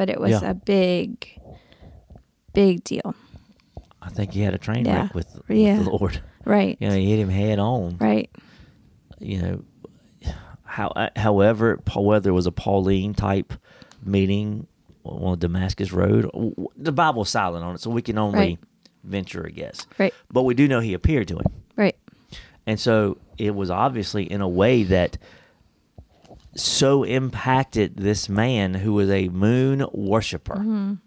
but 0.00 0.08
it 0.08 0.18
was 0.18 0.30
Yeah. 0.30 0.48
a 0.52 0.54
big 0.54 1.28
big 2.54 2.82
deal. 2.84 3.14
I 4.00 4.08
think 4.08 4.32
he 4.32 4.40
had 4.40 4.54
a 4.54 4.58
train 4.58 4.86
Yeah. 4.86 5.02
wreck 5.02 5.14
with, 5.14 5.38
with 5.46 5.58
Yeah. 5.58 5.82
the 5.82 5.90
Lord. 5.90 6.22
Right. 6.46 6.78
You 6.80 6.88
know, 6.88 6.94
he 6.96 7.10
hit 7.10 7.18
him 7.18 7.28
head 7.28 7.58
on. 7.58 7.98
Right. 8.00 8.30
you 9.18 9.42
know, 9.42 9.62
how, 10.64 10.88
uh, 10.96 11.10
however, 11.16 11.78
whether 11.94 12.30
it 12.30 12.32
was 12.32 12.46
a 12.46 12.50
Pauline 12.52 13.12
type 13.12 13.52
meeting 14.02 14.66
on 15.04 15.38
Damascus 15.38 15.92
Road, 15.92 16.30
the 16.78 16.92
Bible's 16.92 17.28
silent 17.28 17.62
on 17.62 17.74
it, 17.74 17.82
so 17.82 17.90
we 17.90 18.00
can 18.00 18.16
only 18.16 18.38
Right. 18.38 18.58
venture 19.04 19.42
a 19.42 19.52
guess. 19.52 19.86
Right. 19.98 20.14
But 20.32 20.44
we 20.44 20.54
do 20.54 20.66
know 20.66 20.80
he 20.80 20.94
appeared 20.94 21.28
to 21.28 21.36
him. 21.36 21.44
Right. 21.76 21.96
And 22.66 22.80
so 22.80 23.18
it 23.36 23.54
was 23.54 23.70
obviously 23.70 24.24
in 24.24 24.40
a 24.40 24.48
way 24.48 24.82
that 24.84 25.18
so 26.54 27.04
impacted 27.04 27.96
this 27.96 28.28
man 28.28 28.74
who 28.74 28.92
was 28.92 29.08
a 29.10 29.28
moon 29.28 29.86
worshiper 29.92 30.98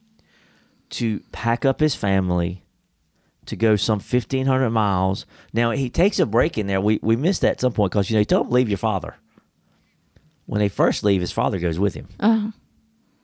to 0.91 1.19
pack 1.31 1.65
up 1.65 1.79
his 1.79 1.95
family 1.95 2.63
to 3.45 3.55
go 3.55 3.75
some 3.75 3.99
1500 3.99 4.69
miles. 4.69 5.25
Now 5.51 5.71
he 5.71 5.89
takes 5.89 6.19
a 6.19 6.25
break 6.25 6.57
in 6.57 6.67
there. 6.67 6.79
We, 6.79 6.99
we 7.01 7.15
missed 7.15 7.41
that 7.41 7.51
at 7.53 7.61
some 7.61 7.73
point 7.73 7.91
because 7.91 8.09
you 8.09 8.15
know 8.15 8.19
he 8.21 8.25
told 8.25 8.47
him 8.47 8.53
leave 8.53 8.69
your 8.69 8.77
father. 8.77 9.15
When 10.45 10.59
they 10.59 10.69
first 10.69 11.03
leave 11.03 11.21
his 11.21 11.31
father 11.31 11.59
goes 11.59 11.79
with 11.79 11.93
him. 11.93 12.07
Uh-huh. 12.19 12.51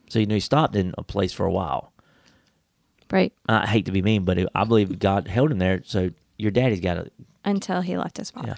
so 0.08 0.18
you 0.18 0.26
know 0.26 0.34
he 0.34 0.40
stopped 0.40 0.74
in 0.76 0.94
a 0.98 1.02
place 1.02 1.32
for 1.32 1.46
a 1.46 1.52
while. 1.52 1.92
Right. 3.10 3.32
i 3.48 3.66
hate 3.66 3.86
to 3.86 3.90
be 3.92 4.02
mean 4.02 4.24
but 4.24 4.38
i 4.54 4.62
believe 4.62 4.98
god 4.98 5.26
held 5.26 5.50
him 5.50 5.58
there. 5.58 5.82
So 5.84 6.10
your 6.38 6.50
daddy's 6.50 6.80
got 6.80 6.94
to 6.94 7.10
Until 7.44 7.80
he 7.80 7.96
left 7.96 8.16
his 8.18 8.30
father. 8.30 8.48
yeah 8.48 8.54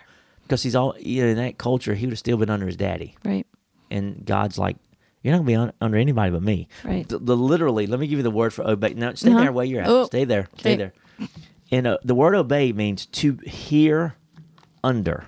because 0.52 0.62
he's 0.62 0.76
all 0.76 0.94
you 1.00 1.22
know, 1.22 1.28
in 1.30 1.36
that 1.38 1.56
culture 1.56 1.94
he 1.94 2.04
would 2.04 2.12
have 2.12 2.18
still 2.18 2.36
been 2.36 2.50
under 2.50 2.66
his 2.66 2.76
daddy 2.76 3.14
Right. 3.24 3.46
and 3.90 4.22
God's 4.26 4.58
like, 4.58 4.76
you're 5.22 5.32
not 5.32 5.38
gonna 5.38 5.46
be 5.46 5.54
un- 5.54 5.72
under 5.80 5.96
anybody 5.96 6.30
but 6.30 6.42
me. 6.42 6.68
Right. 6.84 7.08
The, 7.08 7.18
the 7.18 7.34
literally, 7.36 7.86
let 7.86 7.98
me 7.98 8.06
give 8.06 8.18
you 8.18 8.22
the 8.22 8.30
word 8.30 8.52
for 8.52 8.68
obey. 8.68 8.92
Now, 8.94 9.14
stay 9.14 9.30
Uh-huh. 9.30 9.40
there 9.40 9.52
where 9.52 9.64
you're 9.64 9.80
at. 9.80 9.88
Oh, 9.88 10.04
Stay 10.04 10.24
there. 10.24 10.48
Stay 10.58 10.74
okay. 10.74 10.76
there. 11.18 11.28
And 11.70 11.86
uh, 11.86 11.98
the 12.04 12.14
word 12.14 12.34
obey 12.34 12.72
means 12.72 13.06
to 13.06 13.38
hear 13.46 14.16
under. 14.84 15.24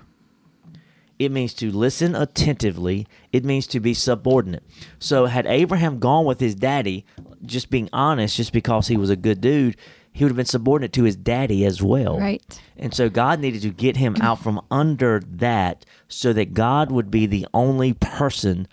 It 1.17 1.31
means 1.31 1.53
to 1.55 1.71
listen 1.71 2.13
attentively. 2.13 3.07
It 3.31 3.43
means 3.45 3.65
to 3.67 3.79
be 3.79 3.93
subordinate. 3.95 4.63
So, 4.99 5.25
had 5.27 5.45
Abraham 5.47 5.97
gone 5.99 6.25
with 6.25 6.39
his 6.41 6.53
daddy, 6.55 7.05
just 7.45 7.69
being 7.69 7.87
honest, 7.93 8.35
just 8.35 8.51
because 8.51 8.89
he 8.89 8.97
was 8.97 9.09
a 9.09 9.15
good 9.15 9.39
dude, 9.39 9.77
he 10.15 10.23
would 10.23 10.29
have 10.29 10.37
been 10.37 10.45
subordinate 10.45 10.93
to 10.93 11.03
his 11.03 11.17
daddy 11.17 11.65
as 11.65 11.83
well. 11.83 12.17
Right. 12.17 12.61
And 12.77 12.93
so 12.93 13.09
God 13.09 13.41
needed 13.41 13.63
to 13.63 13.69
get 13.69 13.97
him 13.97 14.15
out 14.21 14.39
from 14.39 14.61
under 14.71 15.21
that 15.27 15.85
so 16.07 16.31
that 16.31 16.53
God 16.53 16.89
would 16.89 17.11
be 17.11 17.25
the 17.25 17.45
only 17.53 17.91
person 17.91 18.65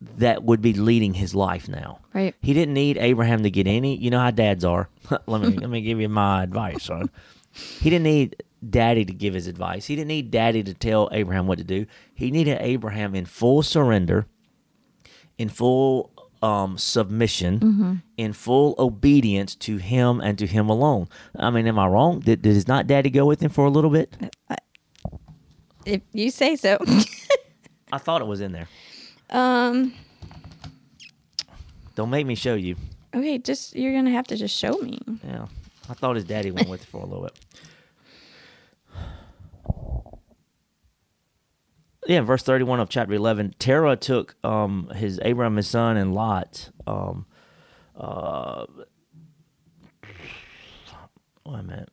that 0.00 0.42
would 0.42 0.60
be 0.60 0.72
leading 0.72 1.14
his 1.14 1.36
life 1.36 1.68
now. 1.68 2.00
Right. 2.12 2.34
He 2.42 2.52
didn't 2.52 2.74
need 2.74 2.98
Abraham 2.98 3.44
to 3.44 3.50
get 3.50 3.68
any, 3.68 3.96
you 3.96 4.10
know 4.10 4.18
how 4.18 4.32
dads 4.32 4.64
are. 4.64 4.88
let 5.28 5.42
me 5.42 5.50
let 5.50 5.70
me 5.70 5.82
give 5.82 6.00
you 6.00 6.08
my 6.08 6.42
advice, 6.42 6.82
son. 6.82 7.10
He 7.52 7.88
didn't 7.88 8.02
need 8.02 8.42
daddy 8.68 9.04
to 9.04 9.12
give 9.12 9.34
his 9.34 9.46
advice. 9.46 9.86
He 9.86 9.94
didn't 9.94 10.08
need 10.08 10.32
daddy 10.32 10.64
to 10.64 10.74
tell 10.74 11.08
Abraham 11.12 11.46
what 11.46 11.58
to 11.58 11.64
do. 11.64 11.86
He 12.12 12.32
needed 12.32 12.58
Abraham 12.60 13.14
in 13.14 13.26
full 13.26 13.62
surrender, 13.62 14.26
in 15.38 15.48
full 15.48 16.10
um, 16.42 16.76
submission, 16.78 18.02
in 18.16 18.32
full 18.32 18.74
obedience 18.78 19.54
to 19.56 19.76
him 19.76 20.20
and 20.20 20.36
to 20.38 20.46
him 20.46 20.68
alone. 20.68 21.08
I 21.36 21.50
mean, 21.50 21.66
am 21.66 21.78
I 21.78 21.86
wrong? 21.86 22.20
Did, 22.20 22.42
did 22.42 22.54
his 22.54 22.66
not 22.68 22.86
daddy 22.86 23.10
go 23.10 23.24
with 23.26 23.40
him 23.40 23.50
for 23.50 23.64
a 23.64 23.70
little 23.70 23.90
bit? 23.90 24.14
If 25.86 26.02
you 26.12 26.30
say 26.30 26.56
so. 26.56 26.78
I 27.92 27.98
thought 27.98 28.20
it 28.22 28.26
was 28.26 28.40
in 28.40 28.52
there. 28.52 28.68
um 29.30 29.92
Don't 31.94 32.10
make 32.10 32.26
me 32.26 32.34
show 32.34 32.54
you. 32.54 32.76
okay, 33.14 33.38
just 33.38 33.74
you're 33.76 33.92
gonna 33.92 34.10
have 34.10 34.26
to 34.28 34.36
just 34.36 34.56
show 34.56 34.78
me. 34.78 34.98
Yeah. 35.24 35.46
I 35.90 35.94
thought 35.94 36.14
his 36.16 36.24
daddy 36.24 36.50
went 36.50 36.68
with 36.68 36.80
him 36.82 36.86
for 36.90 37.00
a 37.02 37.06
little 37.06 37.24
bit. 37.24 37.38
Yeah, 42.06 42.22
verse 42.22 42.42
31 42.42 42.80
of 42.80 42.88
chapter 42.88 43.14
11. 43.14 43.54
Terah 43.58 43.96
took 43.96 44.34
um, 44.44 44.90
his 44.94 45.20
Abraham, 45.22 45.56
his 45.56 45.68
son, 45.68 45.96
and 45.96 46.12
Lot. 46.14 46.70
Um, 46.86 47.26
uh, 47.96 48.66
wait 51.46 51.60
a 51.60 51.62
minute. 51.62 51.88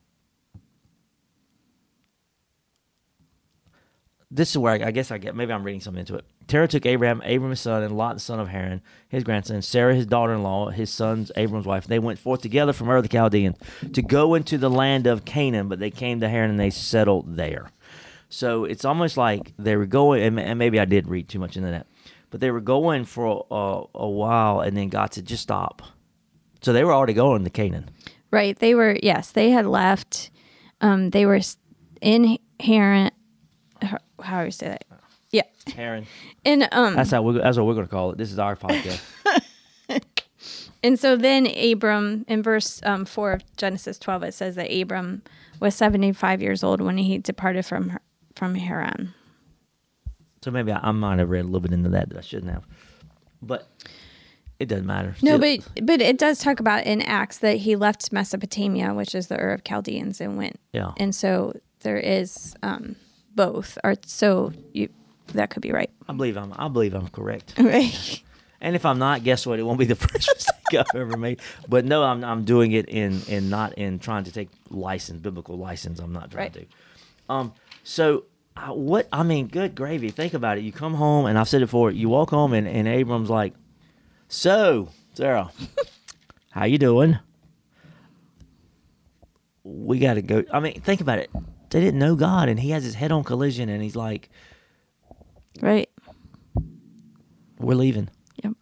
This 4.31 4.51
is 4.51 4.57
where 4.57 4.73
I, 4.73 4.87
I 4.87 4.91
guess 4.91 5.11
I 5.11 5.17
get, 5.17 5.35
maybe 5.35 5.53
I'm 5.53 5.63
reading 5.63 5.81
something 5.81 5.99
into 5.99 6.15
it. 6.15 6.25
Terah 6.47 6.67
took 6.67 6.85
Abraham, 6.87 7.21
Abraham 7.23 7.51
his 7.51 7.59
son, 7.59 7.83
and 7.83 7.95
Lot 7.95 8.15
the 8.15 8.19
son 8.19 8.39
of 8.39 8.47
Haran, 8.47 8.81
his 9.07 9.23
grandson, 9.23 9.61
Sarah 9.61 9.95
his 9.95 10.07
daughter-in-law, 10.07 10.69
his 10.69 10.89
son's 10.89 11.31
Abram's 11.35 11.65
wife. 11.67 11.85
They 11.85 11.99
went 11.99 12.17
forth 12.17 12.41
together 12.41 12.73
from 12.73 12.89
Ur 12.89 13.01
the 13.01 13.07
Chaldean 13.07 13.55
to 13.93 14.01
go 14.01 14.33
into 14.33 14.57
the 14.57 14.69
land 14.69 15.05
of 15.05 15.25
Canaan, 15.25 15.67
but 15.67 15.79
they 15.79 15.91
came 15.91 16.19
to 16.19 16.29
Haran 16.29 16.49
and 16.49 16.59
they 16.59 16.71
settled 16.71 17.35
there. 17.35 17.71
So 18.29 18.63
it's 18.65 18.85
almost 18.85 19.17
like 19.17 19.53
they 19.57 19.75
were 19.75 19.85
going, 19.87 20.37
and, 20.37 20.59
maybe 20.59 20.79
I 20.79 20.85
did 20.85 21.07
read 21.07 21.27
too 21.27 21.39
much 21.39 21.57
into 21.57 21.71
that, 21.71 21.87
but 22.29 22.39
they 22.39 22.51
were 22.51 22.61
going 22.61 23.05
for 23.05 23.45
a, 23.49 23.83
a 23.99 24.07
while, 24.09 24.59
and 24.61 24.77
then 24.77 24.89
God 24.89 25.13
said, 25.13 25.25
"Just 25.25 25.43
stop." 25.43 25.81
So 26.61 26.71
they 26.73 26.83
were 26.83 26.93
already 26.93 27.13
going 27.13 27.43
to 27.43 27.49
Canaan. 27.49 27.89
Right. 28.31 28.57
They 28.59 28.75
were 28.75 28.97
yes, 29.01 29.31
they 29.31 29.49
had 29.49 29.65
left. 29.65 30.29
Um 30.81 31.09
they 31.09 31.25
were 31.25 31.35
s- 31.37 31.57
in 32.01 32.37
Haran 32.59 33.11
how 34.21 34.39
do 34.41 34.45
you 34.45 34.51
say 34.51 34.67
that? 34.67 34.85
Yeah. 35.31 35.43
Haran. 35.75 36.05
And 36.45 36.67
um 36.71 36.95
That's 36.95 37.11
how 37.11 37.21
we, 37.21 37.37
that's 37.39 37.57
what 37.57 37.65
we're 37.65 37.73
going 37.73 37.87
to 37.87 37.91
call 37.91 38.11
it. 38.11 38.17
This 38.17 38.31
is 38.31 38.39
our 38.39 38.55
podcast. 38.55 39.01
And 40.81 40.97
so 40.97 41.17
then 41.17 41.45
Abram, 41.47 42.23
in 42.29 42.41
verse 42.41 42.79
um, 42.83 43.03
4 43.03 43.33
of 43.33 43.55
Genesis 43.57 43.99
12, 43.99 44.23
it 44.23 44.33
says 44.33 44.55
that 44.55 44.71
Abram 44.73 45.21
was 45.59 45.75
75 45.75 46.41
years 46.41 46.63
old 46.63 46.79
when 46.79 46.97
he 46.97 47.17
departed 47.17 47.65
from 47.65 47.89
Har- 47.89 48.01
from 48.39 48.55
Haran. 48.55 49.13
so 50.41 50.49
maybe 50.51 50.71
I, 50.71 50.79
I 50.81 50.91
might 50.91 51.19
have 51.19 51.29
read 51.29 51.41
a 51.41 51.47
little 51.47 51.59
bit 51.59 51.73
into 51.73 51.89
that 51.89 52.09
that 52.09 52.17
I 52.17 52.21
shouldn't 52.21 52.51
have, 52.53 52.63
but 53.41 53.67
it 54.59 54.67
doesn't 54.67 54.85
matter. 54.85 55.13
No, 55.21 55.37
Still- 55.37 55.57
but 55.75 55.85
but 55.85 56.01
it 56.01 56.17
does 56.17 56.39
talk 56.39 56.59
about 56.59 56.85
in 56.85 57.01
Acts 57.01 57.37
that 57.39 57.57
he 57.57 57.75
left 57.75 58.11
Mesopotamia, 58.11 58.93
which 58.93 59.13
is 59.13 59.27
the 59.27 59.37
Ur 59.39 59.51
of 59.53 59.63
Chaldeans, 59.63 60.21
and 60.21 60.37
went. 60.37 60.59
Yeah. 60.73 60.91
And 60.97 61.13
so 61.13 61.53
there 61.81 61.97
is 61.97 62.55
um, 62.63 62.95
both. 63.35 63.77
Or 63.83 63.95
so 64.05 64.53
you 64.73 64.89
that 65.33 65.49
could 65.49 65.61
be 65.61 65.71
right. 65.71 65.89
I 66.07 66.13
believe 66.13 66.37
I'm. 66.37 66.53
I 66.57 66.67
believe 66.69 66.93
I'm 66.93 67.07
correct. 67.09 67.53
Right. 67.59 68.23
And 68.61 68.75
if 68.75 68.85
I'm 68.85 68.99
not, 68.99 69.23
guess 69.23 69.45
what? 69.45 69.57
It 69.57 69.63
won't 69.63 69.79
be 69.79 69.85
the 69.85 69.95
first 70.07 70.29
mistake 70.35 70.79
I've 70.81 70.99
ever 70.99 71.15
made. 71.15 71.39
But 71.69 71.85
no, 71.85 72.03
I'm 72.03 72.25
I'm 72.25 72.43
doing 72.43 72.73
it 72.73 72.89
in 72.89 73.21
in 73.29 73.49
not 73.49 73.73
in 73.77 73.99
trying 73.99 74.25
to 74.25 74.31
take 74.33 74.49
license, 74.69 75.21
biblical 75.21 75.57
license. 75.57 75.99
I'm 75.99 76.11
not 76.11 76.31
trying 76.31 76.43
Right. 76.51 76.53
to. 76.53 76.65
Um. 77.29 77.53
So 77.83 78.25
uh, 78.57 78.73
what? 78.73 79.07
I 79.11 79.23
mean, 79.23 79.47
good 79.47 79.75
gravy. 79.75 80.09
Think 80.09 80.33
about 80.33 80.57
it. 80.57 80.63
You 80.63 80.71
come 80.71 80.93
home, 80.95 81.25
and 81.27 81.37
I've 81.37 81.47
said 81.47 81.61
it 81.61 81.65
before. 81.65 81.91
You 81.91 82.09
walk 82.09 82.31
home, 82.31 82.53
and 82.53 82.67
and 82.67 82.87
Abram's 82.87 83.29
like, 83.29 83.53
"So, 84.27 84.89
Sarah, 85.13 85.51
how 86.51 86.65
you 86.65 86.77
doing? 86.77 87.19
we 89.63 89.99
got 89.99 90.15
to 90.15 90.21
go. 90.21 90.43
I 90.51 90.59
mean, 90.59 90.81
think 90.81 90.99
about 91.01 91.19
it. 91.19 91.29
They 91.69 91.79
didn't 91.79 91.99
know 91.99 92.15
God, 92.15 92.49
and 92.49 92.59
he 92.59 92.71
has 92.71 92.83
his 92.83 92.95
head 92.95 93.11
on 93.11 93.23
collision, 93.23 93.69
and 93.69 93.83
he's 93.83 93.95
like, 93.95 94.29
Right. 95.61 95.89
"We're 97.59 97.75
leaving. 97.75 98.09
Yep. 98.43 98.53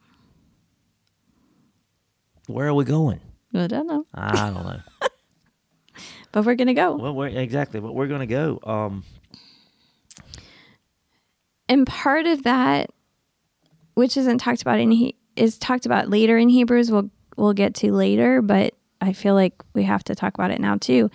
Where 2.47 2.67
are 2.67 2.74
we 2.74 2.83
going? 2.83 3.21
I 3.53 3.67
don't 3.67 3.88
know. 3.88 4.05
I 4.13 4.50
don't 4.50 4.65
know. 4.65 4.79
But 6.31 6.46
we're 6.46 6.55
gonna 6.55 6.74
go. 6.74 6.96
well, 6.96 7.13
where, 7.13 7.29
exactly, 7.29 7.79
but 7.79 7.93
we're 7.96 8.07
gonna 8.07 8.27
go. 8.27 8.60
Um, 8.63 9.03
and 11.69 11.86
part 11.86 12.25
of 12.25 12.43
that 12.43 12.89
which 13.93 14.15
isn't 14.15 14.38
talked 14.38 14.62
about 14.62 14.79
in 14.79 14.91
he 14.91 15.15
is 15.36 15.57
talked 15.57 15.86
about 15.86 16.10
later 16.10 16.38
in 16.38 16.50
hebrews 16.50 16.91
we'll 16.91 17.10
we'll 17.36 17.53
get 17.53 17.74
to 17.74 17.91
later 17.91 18.41
but 18.41 18.74
i 19.01 19.13
feel 19.13 19.34
like 19.34 19.53
we 19.74 19.84
have 19.84 20.03
to 20.03 20.15
talk 20.15 20.34
about 20.34 20.51
it 20.51 20.60
now 20.60 20.75
too 20.77 21.10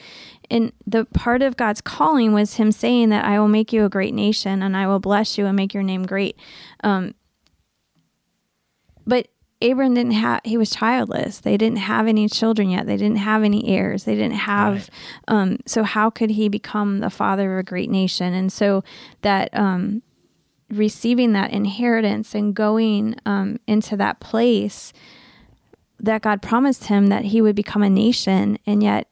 and 0.51 0.73
the 0.87 1.05
part 1.07 1.43
of 1.43 1.57
god's 1.57 1.81
calling 1.81 2.33
was 2.33 2.55
him 2.55 2.73
saying 2.73 3.09
that 3.09 3.25
i 3.25 3.39
will 3.39 3.49
make 3.49 3.73
you 3.73 3.85
a 3.85 3.89
great 3.89 4.15
nation 4.15 4.63
and 4.63 4.77
i 4.77 4.87
will 4.87 5.01
bless 5.01 5.39
you 5.39 5.47
and 5.47 5.57
make 5.57 5.75
your 5.75 5.83
name 5.83 6.05
great 6.05 6.37
um, 6.85 7.15
but 9.07 9.29
abram 9.63 9.95
didn't 9.95 10.13
have 10.13 10.41
he 10.45 10.57
was 10.57 10.71
childless 10.71 11.41
they 11.41 11.57
didn't 11.57 11.79
have 11.79 12.07
any 12.07 12.29
children 12.29 12.71
yet 12.71 12.87
they 12.87 12.97
didn't 12.97 13.17
have 13.17 13.43
any 13.43 13.67
heirs 13.69 14.05
they 14.05 14.15
didn't 14.15 14.33
have 14.33 14.75
Right. 14.75 14.91
um, 15.29 15.59
so 15.67 15.83
how 15.83 16.11
could 16.11 16.31
he 16.31 16.49
become 16.49 16.99
the 16.99 17.11
father 17.11 17.53
of 17.55 17.59
a 17.61 17.63
great 17.63 17.91
nation 17.91 18.35
and 18.35 18.53
so 18.53 18.83
that 19.23 19.49
um, 19.57 20.03
receiving 20.71 21.33
that 21.33 21.51
inheritance 21.51 22.35
and 22.35 22.55
going 22.55 23.15
um, 23.27 23.61
into 23.67 23.97
that 23.97 24.21
place 24.21 24.93
that 26.01 26.23
God 26.23 26.43
promised 26.43 26.87
him 26.87 27.07
that 27.09 27.27
he 27.27 27.41
would 27.41 27.55
become 27.55 27.83
a 27.83 27.89
nation, 27.89 28.59
and 28.67 28.83
yet 28.83 29.07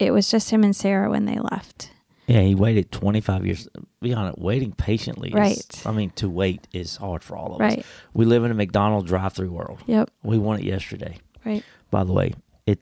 it 0.00 0.10
was 0.10 0.28
just 0.28 0.50
him 0.50 0.64
and 0.64 0.74
Sarah 0.74 1.08
when 1.08 1.24
they 1.24 1.38
left. 1.38 1.91
Yeah, 2.32 2.40
he 2.42 2.54
waited 2.54 2.90
25 2.92 3.44
years. 3.46 3.68
Be 4.00 4.14
honest, 4.14 4.38
waiting 4.38 4.72
patiently. 4.72 5.28
is- 5.28 5.34
Right. 5.34 5.82
I 5.86 5.92
mean, 5.92 6.10
to 6.16 6.28
wait 6.30 6.66
is 6.72 6.96
hard 6.96 7.22
for 7.22 7.36
all 7.36 7.54
of 7.54 7.60
Right. 7.60 7.80
us. 7.80 7.84
We 8.14 8.24
live 8.24 8.44
in 8.44 8.50
a 8.50 8.54
McDonald's 8.54 9.08
drive-through 9.08 9.50
world. 9.50 9.80
Yep. 9.86 10.10
We 10.22 10.38
want 10.38 10.60
it 10.62 10.66
yesterday. 10.66 11.18
Right. 11.44 11.62
By 11.90 12.04
the 12.04 12.12
way, 12.12 12.34
it 12.66 12.80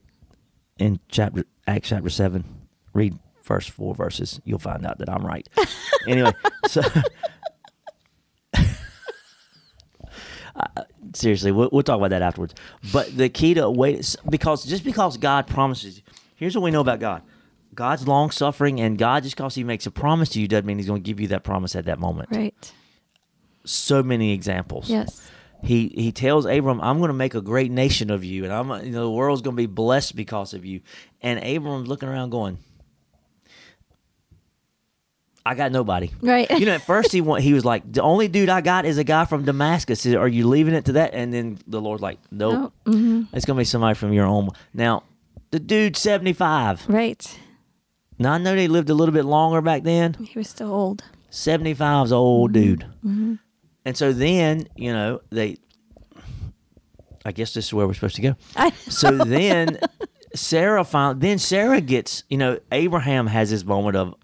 in 0.79 1.01
chapter 1.09 1.45
Acts 1.67 1.89
chapter 1.89 2.11
seven, 2.11 2.45
read 2.93 3.19
first 3.43 3.71
four 3.71 3.95
verses, 3.95 4.41
you'll 4.45 4.59
find 4.61 4.87
out 4.87 4.99
that 4.99 5.09
I'm 5.11 5.27
right. 5.27 5.49
anyway, 6.07 6.33
so 6.69 6.83
Uh, 10.57 10.83
seriously, 11.15 11.53
we'll, 11.53 11.69
we'll 11.73 11.83
talk 11.83 11.97
about 11.97 12.11
that 12.11 12.23
afterwards. 12.23 12.55
But 12.93 13.17
the 13.17 13.29
key 13.29 13.55
to 13.55 13.71
wait 13.71 14.01
is 14.01 14.17
because 14.29 14.65
just 14.65 14.85
because 14.85 15.17
God 15.17 15.47
promises, 15.47 16.03
here's 16.37 16.55
what 16.57 16.63
we 16.63 16.71
know 16.73 16.81
about 16.81 16.99
God: 17.01 17.23
God's 17.75 18.07
long 18.09 18.31
suffering, 18.31 18.81
and 18.81 18.99
God 18.99 19.23
just 19.23 19.37
because 19.37 19.55
He 19.55 19.65
makes 19.65 19.87
a 19.87 19.91
promise 19.91 20.29
to 20.31 20.41
you 20.41 20.49
doesn't 20.49 20.67
mean 20.67 20.79
He's 20.79 20.87
going 20.87 21.03
to 21.03 21.07
give 21.07 21.21
you 21.21 21.29
that 21.29 21.45
promise 21.45 21.75
at 21.77 21.85
that 21.87 21.99
moment. 21.99 22.29
Right. 22.33 22.73
So 23.65 24.03
many 24.03 24.33
examples 24.33 24.89
Yes. 24.89 25.21
he 25.63 25.89
he 25.95 26.13
tells 26.13 26.47
Abram, 26.47 26.81
"I'm 26.81 26.99
going 26.99 27.09
to 27.11 27.15
make 27.15 27.35
a 27.35 27.41
great 27.43 27.71
nation 27.71 28.11
of 28.11 28.25
you, 28.25 28.45
and 28.45 28.53
I'm 28.53 28.69
you 28.85 28.93
know 28.93 29.05
the 29.05 29.11
world's 29.11 29.43
going 29.43 29.55
to 29.57 29.61
be 29.61 29.67
blessed 29.67 30.17
because 30.17 30.55
of 30.55 30.65
you." 30.65 30.81
And 31.23 31.39
Abram's 31.41 31.87
looking 31.87 32.09
around, 32.09 32.31
going, 32.31 32.57
"I 35.45 35.55
got 35.55 35.73
nobody." 35.73 36.11
Right. 36.23 36.51
You 36.51 36.67
know, 36.67 36.73
at 36.75 36.83
first 36.83 37.13
he 37.13 37.21
want, 37.21 37.43
he 37.43 37.53
was 37.53 37.65
like, 37.65 37.91
"The 37.91 38.03
only 38.03 38.29
dude 38.29 38.49
I 38.49 38.61
got 38.63 38.85
is 38.85 38.99
a 38.99 39.05
guy 39.05 39.25
from 39.25 39.45
Damascus. 39.45 40.07
Are 40.07 40.29
you 40.29 40.47
leaving 40.49 40.75
it 40.75 40.87
to 40.87 40.93
that?" 40.93 41.15
And 41.15 41.33
then 41.33 41.59
the 41.67 41.81
Lord's 41.81 42.03
like, 42.03 42.19
"Nope, 42.31 42.73
Oh, 42.87 42.91
mhm. 42.91 43.29
it's 43.33 43.45
going 43.45 43.57
to 43.57 43.61
be 43.61 43.65
somebody 43.65 43.95
from 43.95 44.13
your 44.13 44.27
own." 44.27 44.49
Now, 44.75 45.03
the 45.51 45.61
dude's 45.61 46.01
75. 46.01 46.87
Right. 46.89 47.39
Now 48.21 48.35
I 48.35 48.39
know 48.39 48.55
they 48.55 48.69
lived 48.69 48.91
a 48.91 48.95
little 48.95 49.15
bit 49.15 49.25
longer 49.25 49.63
back 49.63 49.83
then. 49.83 50.13
He 50.15 50.39
was 50.39 50.49
still 50.49 50.73
old. 50.73 51.03
75's 51.31 52.13
an 52.13 52.19
old 52.19 52.53
mm-hmm. 52.53 52.63
dude. 52.63 52.81
Mm-hmm. 52.81 53.35
And 53.87 53.97
so 53.97 54.13
then, 54.13 54.69
you 54.77 54.93
know, 54.93 55.23
they, 55.31 55.57
I 57.25 57.33
guess 57.33 57.55
this 57.55 57.67
is 57.67 57.75
where 57.75 57.87
we're 57.87 57.95
supposed 57.95 58.17
to 58.17 58.23
go. 58.23 58.37
So 58.89 59.17
then 59.17 59.79
Sarah 60.35 60.85
found, 60.85 61.23
then 61.23 61.39
Sarah 61.39 61.81
gets, 61.81 62.25
you 62.29 62.37
know, 62.37 62.59
Abraham 62.71 63.27
has 63.27 63.49
this 63.49 63.65
moment 63.65 63.97
of, 63.97 64.15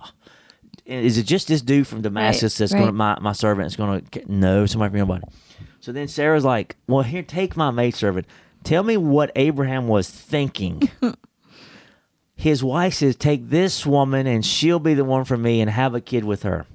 is 0.85 1.17
it 1.17 1.25
just 1.25 1.49
this 1.49 1.63
dude 1.63 1.89
from 1.89 2.03
Damascus 2.03 2.59
that's 2.59 2.75
going 2.75 2.87
to, 2.87 2.93
my, 2.93 3.19
my 3.21 3.33
servant 3.33 3.67
is 3.67 3.77
going 3.77 4.05
to, 4.05 4.23
no, 4.31 4.67
somebody 4.67 4.91
from 4.91 4.99
nobody. 5.01 5.25
So 5.81 5.93
then 5.93 6.07
Sarah's 6.07 6.45
like, 6.45 6.77
well, 6.87 7.03
here, 7.03 7.23
take 7.23 7.57
my 7.57 7.71
maidservant. 7.71 8.27
Tell 8.63 8.83
me 8.83 8.99
what 8.99 9.33
Abraham 9.37 9.89
was 9.89 10.11
thinking. 10.11 10.91
His 12.37 12.63
wife 12.63 12.95
says, 12.95 13.17
take 13.17 13.49
this 13.49 13.87
woman 13.87 14.27
and 14.27 14.45
she'll 14.45 14.79
be 14.79 14.95
the 14.95 15.05
one 15.05 15.25
for 15.25 15.37
me 15.37 15.61
and 15.61 15.71
have 15.71 15.95
a 15.95 16.01
kid 16.01 16.25
with 16.25 16.43
her. 16.43 16.67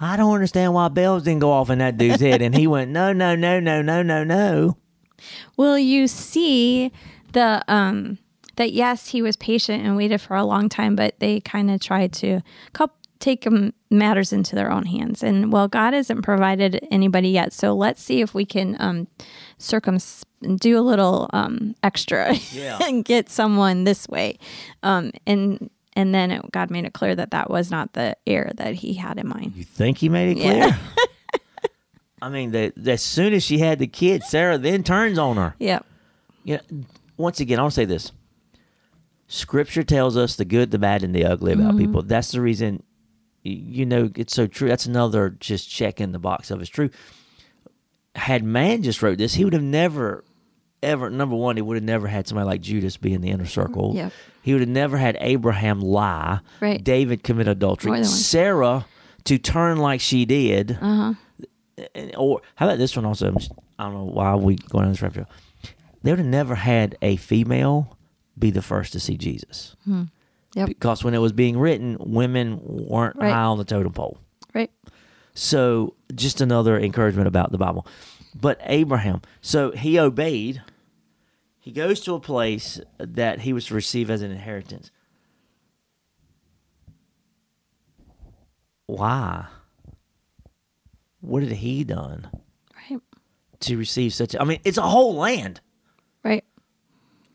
I 0.00 0.16
don't 0.16 0.34
understand 0.34 0.74
why 0.74 0.88
bells 0.88 1.22
didn't 1.22 1.40
go 1.40 1.50
off 1.50 1.70
in 1.70 1.78
that 1.78 1.96
dude's 1.96 2.20
head. 2.20 2.42
And 2.42 2.54
he 2.54 2.66
went, 2.66 2.90
no, 2.90 3.12
no, 3.12 3.34
no, 3.34 3.58
no, 3.58 3.80
no, 3.80 4.02
no, 4.02 4.22
no. 4.22 4.76
Well, 5.56 5.78
you 5.78 6.06
see 6.06 6.92
the 7.32 7.64
um 7.68 8.18
that 8.56 8.72
yes 8.72 9.08
he 9.08 9.22
was 9.22 9.36
patient 9.36 9.84
and 9.84 9.96
waited 9.96 10.20
for 10.20 10.36
a 10.36 10.44
long 10.44 10.68
time 10.68 10.94
but 10.94 11.18
they 11.18 11.40
kind 11.40 11.70
of 11.70 11.80
tried 11.80 12.12
to 12.12 12.40
cup, 12.72 12.96
take 13.20 13.46
matters 13.90 14.32
into 14.32 14.54
their 14.54 14.70
own 14.70 14.84
hands 14.84 15.22
and 15.22 15.52
well 15.52 15.66
god 15.68 15.94
hasn't 15.94 16.22
provided 16.22 16.86
anybody 16.90 17.28
yet 17.30 17.52
so 17.52 17.74
let's 17.74 18.02
see 18.02 18.20
if 18.20 18.34
we 18.34 18.44
can 18.44 18.76
um 18.80 19.06
circum 19.58 19.98
do 20.56 20.78
a 20.78 20.82
little 20.82 21.30
um 21.32 21.74
extra 21.82 22.34
Yeah. 22.52 22.78
and 22.82 23.04
get 23.04 23.30
someone 23.30 23.84
this 23.84 24.06
way 24.08 24.38
um 24.82 25.12
and 25.26 25.70
and 25.94 26.14
then 26.14 26.30
it, 26.32 26.50
god 26.52 26.70
made 26.70 26.84
it 26.84 26.92
clear 26.92 27.14
that 27.14 27.30
that 27.30 27.48
was 27.48 27.70
not 27.70 27.92
the 27.94 28.16
heir 28.26 28.52
that 28.56 28.74
he 28.74 28.94
had 28.94 29.18
in 29.18 29.28
mind 29.28 29.54
You 29.56 29.64
think 29.64 29.98
he 29.98 30.08
made 30.08 30.36
it 30.36 30.40
clear? 30.40 30.56
Yeah. 30.56 30.76
I 32.22 32.30
mean, 32.30 32.52
that 32.52 32.72
as 32.88 33.02
soon 33.02 33.34
as 33.34 33.42
she 33.44 33.58
had 33.58 33.78
the 33.78 33.86
kid, 33.86 34.22
Sarah 34.22 34.56
then 34.56 34.82
turns 34.82 35.18
on 35.18 35.36
her. 35.36 35.54
yep 35.58 35.84
You 36.42 36.56
know, 36.70 36.84
once 37.18 37.38
again, 37.40 37.58
I 37.58 37.62
want 37.62 37.72
to 37.72 37.76
say 37.76 37.84
this. 37.84 38.12
Scripture 39.28 39.82
tells 39.82 40.16
us 40.16 40.36
the 40.36 40.44
good, 40.46 40.70
the 40.70 40.78
bad, 40.78 41.02
and 41.02 41.14
the 41.14 41.24
ugly 41.26 41.52
about 41.52 41.76
people. 41.76 42.02
That's 42.02 42.32
the 42.32 42.40
reason, 42.40 42.82
you 43.44 43.86
know, 43.86 44.10
it's 44.16 44.34
so 44.34 44.46
true. 44.46 44.68
That's 44.68 44.86
another 44.86 45.30
just 45.30 45.70
check 45.70 46.00
in 46.00 46.12
the 46.12 46.18
box 46.18 46.50
of 46.50 46.60
it's 46.60 46.70
true. 46.70 46.90
Had 48.16 48.42
man 48.42 48.82
just 48.82 49.02
wrote 49.02 49.18
this, 49.18 49.34
he 49.34 49.44
would 49.44 49.52
have 49.52 49.62
never, 49.62 50.24
ever, 50.82 51.10
number 51.10 51.36
one, 51.36 51.56
he 51.56 51.62
would 51.62 51.76
have 51.76 51.84
never 51.84 52.08
had 52.08 52.26
somebody 52.26 52.46
like 52.46 52.60
Judas 52.60 52.96
be 52.96 53.12
in 53.12 53.20
the 53.20 53.30
inner 53.30 53.46
circle. 53.46 53.92
Yep. 53.94 54.12
He 54.42 54.52
would 54.52 54.60
have 54.60 54.68
never 54.68 54.96
had 54.96 55.16
Abraham 55.20 55.80
lie. 55.80 56.40
Right. 56.60 56.82
David 56.82 57.22
commit 57.22 57.48
adultery. 57.48 57.90
More 57.90 57.96
than 57.96 58.04
once. 58.04 58.26
Sarah 58.26 58.86
to 59.24 59.38
turn 59.38 59.78
like 59.78 60.00
she 60.00 60.24
did. 60.24 60.78
uh-huh 60.80 61.14
or 62.16 62.40
how 62.54 62.66
about 62.66 62.78
this 62.78 62.96
one 62.96 63.04
also? 63.04 63.34
I 63.78 63.84
don't 63.84 63.94
know 63.94 64.04
why 64.04 64.34
we 64.34 64.56
going 64.56 64.84
on 64.84 64.90
this 64.92 65.02
rabbit 65.02 65.14
trail. 65.14 65.28
They 66.02 66.12
would 66.12 66.18
have 66.18 66.28
never 66.28 66.54
had 66.54 66.96
a 67.02 67.16
female 67.16 67.96
be 68.38 68.50
the 68.50 68.62
first 68.62 68.92
to 68.92 69.00
see 69.00 69.16
Jesus 69.16 69.76
yep 70.54 70.68
because 70.68 71.04
when 71.04 71.14
it 71.14 71.18
was 71.18 71.32
being 71.32 71.58
written, 71.58 71.96
women 72.00 72.60
weren't 72.62 73.16
Right. 73.16 73.32
high 73.32 73.42
on 73.44 73.58
the 73.58 73.64
totem 73.64 73.92
pole. 73.92 74.18
right 74.54 74.70
So 75.34 75.94
just 76.14 76.40
another 76.40 76.78
encouragement 76.78 77.28
about 77.28 77.52
the 77.52 77.58
Bible. 77.58 77.86
But 78.34 78.60
Abraham, 78.64 79.22
so 79.40 79.70
he 79.72 79.98
obeyed. 79.98 80.62
He 81.60 81.70
goes 81.72 82.00
to 82.00 82.14
a 82.14 82.20
place 82.20 82.80
that 82.98 83.40
he 83.40 83.52
was 83.52 83.66
to 83.66 83.74
receive 83.74 84.10
as 84.10 84.22
an 84.22 84.30
inheritance. 84.30 84.90
Why? 88.86 89.46
What 91.20 91.42
had 91.42 91.52
he 91.52 91.84
done? 91.84 92.28
right 92.90 93.00
to 93.60 93.76
receive 93.78 94.12
such. 94.12 94.36
I 94.38 94.44
mean, 94.44 94.60
it's 94.64 94.76
a 94.76 94.82
whole 94.82 95.14
land, 95.14 95.60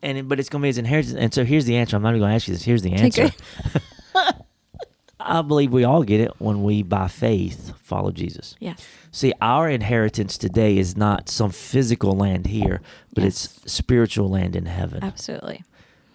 and 0.02 0.18
it, 0.18 0.28
but 0.28 0.38
it's 0.40 0.48
going 0.48 0.60
to 0.60 0.64
be 0.64 0.68
his 0.68 0.78
inheritance. 0.78 1.14
And 1.14 1.32
so 1.32 1.44
here's 1.44 1.64
the 1.66 1.76
answer. 1.76 1.96
I'm 1.96 2.02
not 2.02 2.10
even 2.10 2.20
going 2.20 2.30
to 2.30 2.34
ask 2.36 2.48
you 2.48 2.54
this. 2.54 2.62
Here's 2.62 2.82
the 2.82 2.92
answer. 2.92 3.30
I 5.22 5.42
believe 5.42 5.70
we 5.72 5.84
all 5.84 6.02
get 6.02 6.20
it 6.20 6.32
when 6.38 6.62
we, 6.62 6.82
by 6.82 7.06
faith, 7.08 7.74
follow 7.82 8.10
Jesus. 8.10 8.56
yes 8.58 8.86
See, 9.12 9.32
our 9.40 9.68
inheritance 9.68 10.38
today 10.38 10.78
is 10.78 10.96
not 10.96 11.28
some 11.28 11.50
physical 11.50 12.12
land 12.12 12.46
here, 12.46 12.80
but 13.14 13.24
Yes. 13.24 13.58
it's 13.64 13.72
spiritual 13.72 14.28
land 14.30 14.56
in 14.56 14.66
heaven. 14.66 15.02
absolutely 15.04 15.62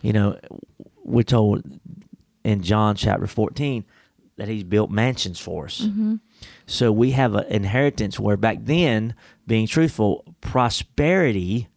You 0.02 0.14
know, 0.14 0.40
we're 1.04 1.24
told 1.24 1.64
in 2.44 2.64
John 2.64 2.96
chapter 2.96 3.28
14 3.28 3.86
that 4.38 4.48
he's 4.48 4.64
built 4.64 4.90
mansions 4.90 5.40
for 5.40 5.66
us. 5.66 5.82
Mm-hmm. 5.82 6.16
So 6.66 6.92
we 6.92 7.12
have 7.12 7.36
an 7.36 7.46
inheritance 7.48 8.20
where 8.20 8.38
back 8.38 8.58
then, 8.62 9.14
being 9.46 9.68
truthful, 9.68 10.26
prosperity 10.42 11.68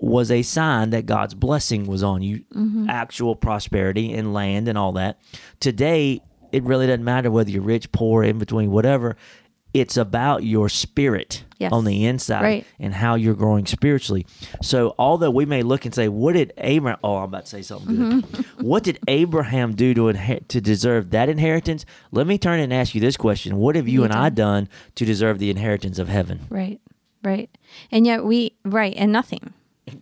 was 0.00 0.30
a 0.30 0.42
sign 0.42 0.90
that 0.90 1.06
God's 1.06 1.34
blessing 1.34 1.86
was 1.86 2.02
on 2.02 2.22
you, 2.22 2.44
actual 2.88 3.34
prosperity 3.34 4.12
and 4.12 4.32
land 4.32 4.68
and 4.68 4.78
all 4.78 4.92
that. 4.92 5.18
Today, 5.60 6.20
it 6.52 6.62
really 6.62 6.86
doesn't 6.86 7.04
matter 7.04 7.30
whether 7.30 7.50
you're 7.50 7.62
rich, 7.62 7.90
poor, 7.92 8.22
in 8.22 8.38
between, 8.38 8.70
whatever. 8.70 9.16
it's 9.74 9.98
about 9.98 10.42
your 10.42 10.66
spirit 10.70 11.44
Yes. 11.58 11.70
on 11.72 11.84
the 11.84 12.06
inside 12.06 12.42
Right. 12.42 12.66
and 12.80 12.94
how 12.94 13.16
you're 13.16 13.34
growing 13.34 13.66
spiritually. 13.66 14.24
So, 14.62 14.94
although 14.98 15.30
we 15.30 15.44
may 15.44 15.62
look 15.62 15.84
and 15.84 15.94
say, 15.94 16.08
"What 16.08 16.32
did 16.32 16.54
Abraham?" 16.56 16.98
Oh, 17.04 17.16
I'm 17.18 17.24
about 17.24 17.44
to 17.44 17.50
say 17.50 17.60
something 17.62 17.94
good. 17.96 18.24
Mm-hmm. 18.24 18.64
what 18.66 18.82
did 18.82 18.98
Abraham 19.06 19.74
do 19.76 19.92
to 19.92 20.00
inher- 20.04 20.48
to 20.48 20.60
deserve 20.62 21.10
that 21.10 21.28
inheritance? 21.28 21.84
Let 22.12 22.26
me 22.26 22.38
turn 22.38 22.60
and 22.60 22.72
ask 22.72 22.94
you 22.94 23.00
this 23.02 23.18
question: 23.18 23.58
What 23.58 23.76
have 23.76 23.86
you 23.86 24.00
You 24.00 24.04
and 24.04 24.12
I 24.14 24.30
done 24.30 24.70
to 24.94 25.04
deserve 25.04 25.38
the 25.38 25.50
inheritance 25.50 25.98
of 25.98 26.08
heaven? 26.08 26.40
Right. 26.48 26.80
Right. 27.22 27.50
And 27.92 28.06
yet 28.06 28.24
we 28.24 28.52
right 28.64 28.94
and 28.96 29.12
nothing. 29.12 29.52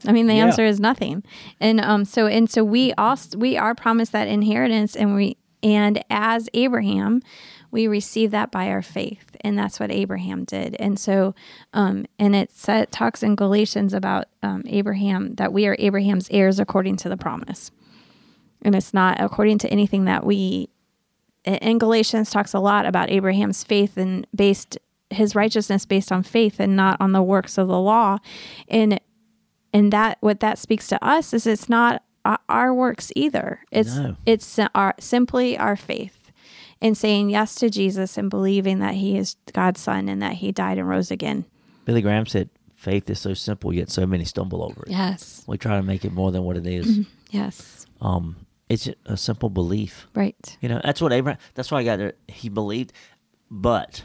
I 0.07 0.12
mean 0.12 0.27
the 0.27 0.35
Yeah. 0.35 0.46
answer 0.46 0.64
is 0.64 0.81
nothing. 0.81 1.22
And 1.61 1.81
um 1.81 2.05
so 2.05 2.27
and 2.27 2.49
so 2.51 2.64
we 2.64 2.92
also 2.94 3.38
we 3.38 3.57
are 3.57 3.75
promised 3.75 4.12
that 4.12 4.29
inheritance 4.29 4.94
and 4.96 5.14
we 5.14 5.37
and 5.62 6.03
as 6.11 6.49
Abraham 6.55 7.22
we 7.72 7.88
receive 7.88 8.31
that 8.31 8.51
by 8.51 8.68
our 8.68 8.81
faith 8.83 9.37
and 9.42 9.59
that's 9.59 9.79
what 9.81 9.90
Abraham 9.90 10.44
did. 10.44 10.77
And 10.79 10.99
so 10.99 11.35
um 11.72 12.07
and 12.18 12.35
it 12.37 12.51
sa- 12.53 12.87
talks 12.90 13.22
in 13.22 13.35
Galatians 13.37 13.92
about 13.94 14.27
um 14.42 14.62
Abraham 14.66 15.35
that 15.37 15.53
we 15.53 15.66
are 15.66 15.77
Abraham's 15.79 16.29
heirs 16.31 16.59
according 16.61 16.96
to 16.99 17.09
the 17.09 17.16
promise. 17.16 17.70
And 18.62 18.75
it's 18.75 18.94
not 18.94 19.20
according 19.20 19.59
to 19.59 19.68
anything 19.70 20.05
that 20.07 20.25
we 20.25 20.68
in 21.44 21.79
Galatians 21.79 22.31
talks 22.31 22.55
a 22.55 22.59
lot 22.59 22.87
about 22.87 23.11
Abraham's 23.11 23.62
faith 23.62 23.96
and 23.96 24.27
based 24.35 24.79
his 25.11 25.37
righteousness 25.37 25.87
based 25.87 26.11
on 26.11 26.25
faith 26.25 26.59
and 26.59 26.75
not 26.75 27.01
on 27.01 27.12
the 27.12 27.22
works 27.22 27.59
of 27.59 27.68
the 27.68 27.79
law. 27.79 28.18
And 28.68 28.99
and 29.77 29.93
that 29.93 30.19
what 30.21 30.41
that 30.41 30.59
speaks 30.59 30.87
to 30.89 31.05
us 31.05 31.33
is 31.35 31.47
it's 31.47 31.69
not 31.69 32.03
our- 32.49 32.75
works 32.75 33.12
either. 33.15 33.61
It's 33.71 33.95
No. 33.97 34.17
it's 34.27 34.59
our 34.75 34.95
simply 34.99 35.57
our 35.57 35.77
faith 35.77 36.31
in 36.81 36.95
saying 36.95 37.31
yes 37.31 37.55
to 37.57 37.71
Jesus 37.71 38.19
and 38.19 38.29
believing 38.29 38.81
that 38.81 38.95
he 38.95 39.17
is 39.17 39.37
God's 39.53 39.81
son 39.81 40.09
and 40.09 40.21
that 40.23 40.35
he 40.35 40.53
died 40.53 40.79
and 40.79 40.89
rose 40.89 41.11
again. 41.11 41.45
Billy 41.85 42.03
Graham 42.03 42.27
said, 42.27 42.51
"Faith 42.75 43.09
is 43.09 43.19
so 43.21 43.33
simple, 43.35 43.73
yet 43.73 43.91
so 43.91 44.07
many 44.07 44.25
stumble 44.25 44.62
over 44.62 44.83
it." 44.85 44.91
Yes. 44.91 45.45
We 45.47 45.57
try 45.57 45.77
to 45.77 45.83
make 45.83 46.05
it 46.05 46.12
more 46.12 46.33
than 46.33 46.43
what 46.43 46.57
it 46.57 46.67
is. 46.67 47.07
Yes. 47.31 47.87
Um, 48.01 48.37
it's 48.69 48.89
a 49.07 49.17
simple 49.17 49.49
belief. 49.49 50.07
Right. 50.15 50.57
You 50.61 50.69
know, 50.69 50.81
that's 50.83 51.01
what 51.01 51.12
Abraham. 51.12 51.39
That's 51.55 51.71
why 51.71 51.79
I 51.81 51.85
got 51.85 51.99
there. 51.99 52.15
He 52.29 52.49
believed, 52.49 52.93
but 53.51 54.05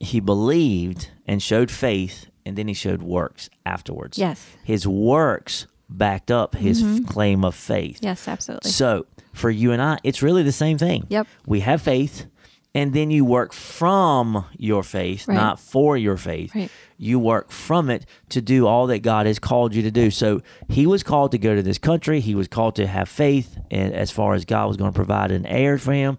he 0.00 0.20
believed 0.20 1.10
and 1.26 1.42
showed 1.42 1.70
faith, 1.70 2.26
and 2.44 2.56
then 2.56 2.68
he 2.68 2.74
showed 2.74 3.02
works 3.02 3.48
afterwards. 3.66 4.18
Yes. 4.18 4.44
his 4.64 4.86
works 4.86 5.66
backed 5.88 6.30
up 6.30 6.54
his 6.54 6.82
f- 6.82 7.06
claim 7.06 7.44
of 7.44 7.54
faith. 7.54 7.98
Yes, 8.02 8.26
absolutely. 8.28 8.70
So 8.70 9.06
for 9.32 9.50
you 9.50 9.72
and 9.72 9.82
I, 9.82 9.98
it's 10.04 10.22
really 10.22 10.42
the 10.42 10.52
same 10.52 10.78
thing. 10.78 11.06
Yep. 11.10 11.26
We 11.46 11.60
have 11.60 11.82
faith, 11.82 12.26
and 12.74 12.94
then 12.94 13.10
you 13.10 13.24
work 13.26 13.52
from 13.52 14.46
your 14.56 14.82
faith, 14.82 15.28
Right. 15.28 15.34
not 15.34 15.60
for 15.60 15.96
your 15.98 16.16
faith. 16.16 16.54
Right. 16.54 16.70
You 16.96 17.18
work 17.18 17.50
from 17.50 17.90
it 17.90 18.06
to 18.30 18.40
do 18.40 18.66
all 18.66 18.86
that 18.86 19.00
God 19.00 19.26
has 19.26 19.38
called 19.38 19.74
you 19.74 19.82
to 19.82 19.90
do. 19.90 20.10
So 20.10 20.40
he 20.68 20.86
was 20.86 21.02
called 21.02 21.32
to 21.32 21.38
go 21.38 21.54
to 21.54 21.62
this 21.62 21.76
country. 21.78 22.20
He 22.20 22.34
was 22.34 22.48
called 22.48 22.76
to 22.76 22.86
have 22.86 23.08
faith, 23.08 23.58
and 23.70 23.92
as 23.92 24.10
far 24.10 24.32
as 24.34 24.44
God 24.44 24.68
was 24.68 24.76
going 24.76 24.92
to 24.92 24.96
provide 24.96 25.30
an 25.30 25.44
heir 25.44 25.76
for 25.78 25.92
him. 25.92 26.18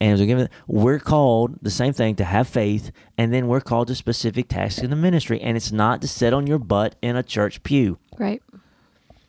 And 0.00 0.12
was 0.18 0.20
given, 0.26 0.48
we're 0.66 0.98
called 0.98 1.58
the 1.62 1.70
same 1.70 1.92
thing 1.92 2.16
to 2.16 2.24
have 2.24 2.48
faith, 2.48 2.90
and 3.16 3.32
then 3.32 3.46
we're 3.46 3.60
called 3.60 3.88
to 3.88 3.94
specific 3.94 4.48
tasks 4.48 4.80
in 4.82 4.90
the 4.90 4.96
ministry. 4.96 5.40
And 5.40 5.56
it's 5.56 5.72
not 5.72 6.02
to 6.02 6.08
sit 6.08 6.32
on 6.34 6.46
your 6.46 6.58
butt 6.58 6.96
in 7.00 7.16
a 7.16 7.22
church 7.22 7.62
pew. 7.62 7.98
right. 8.18 8.42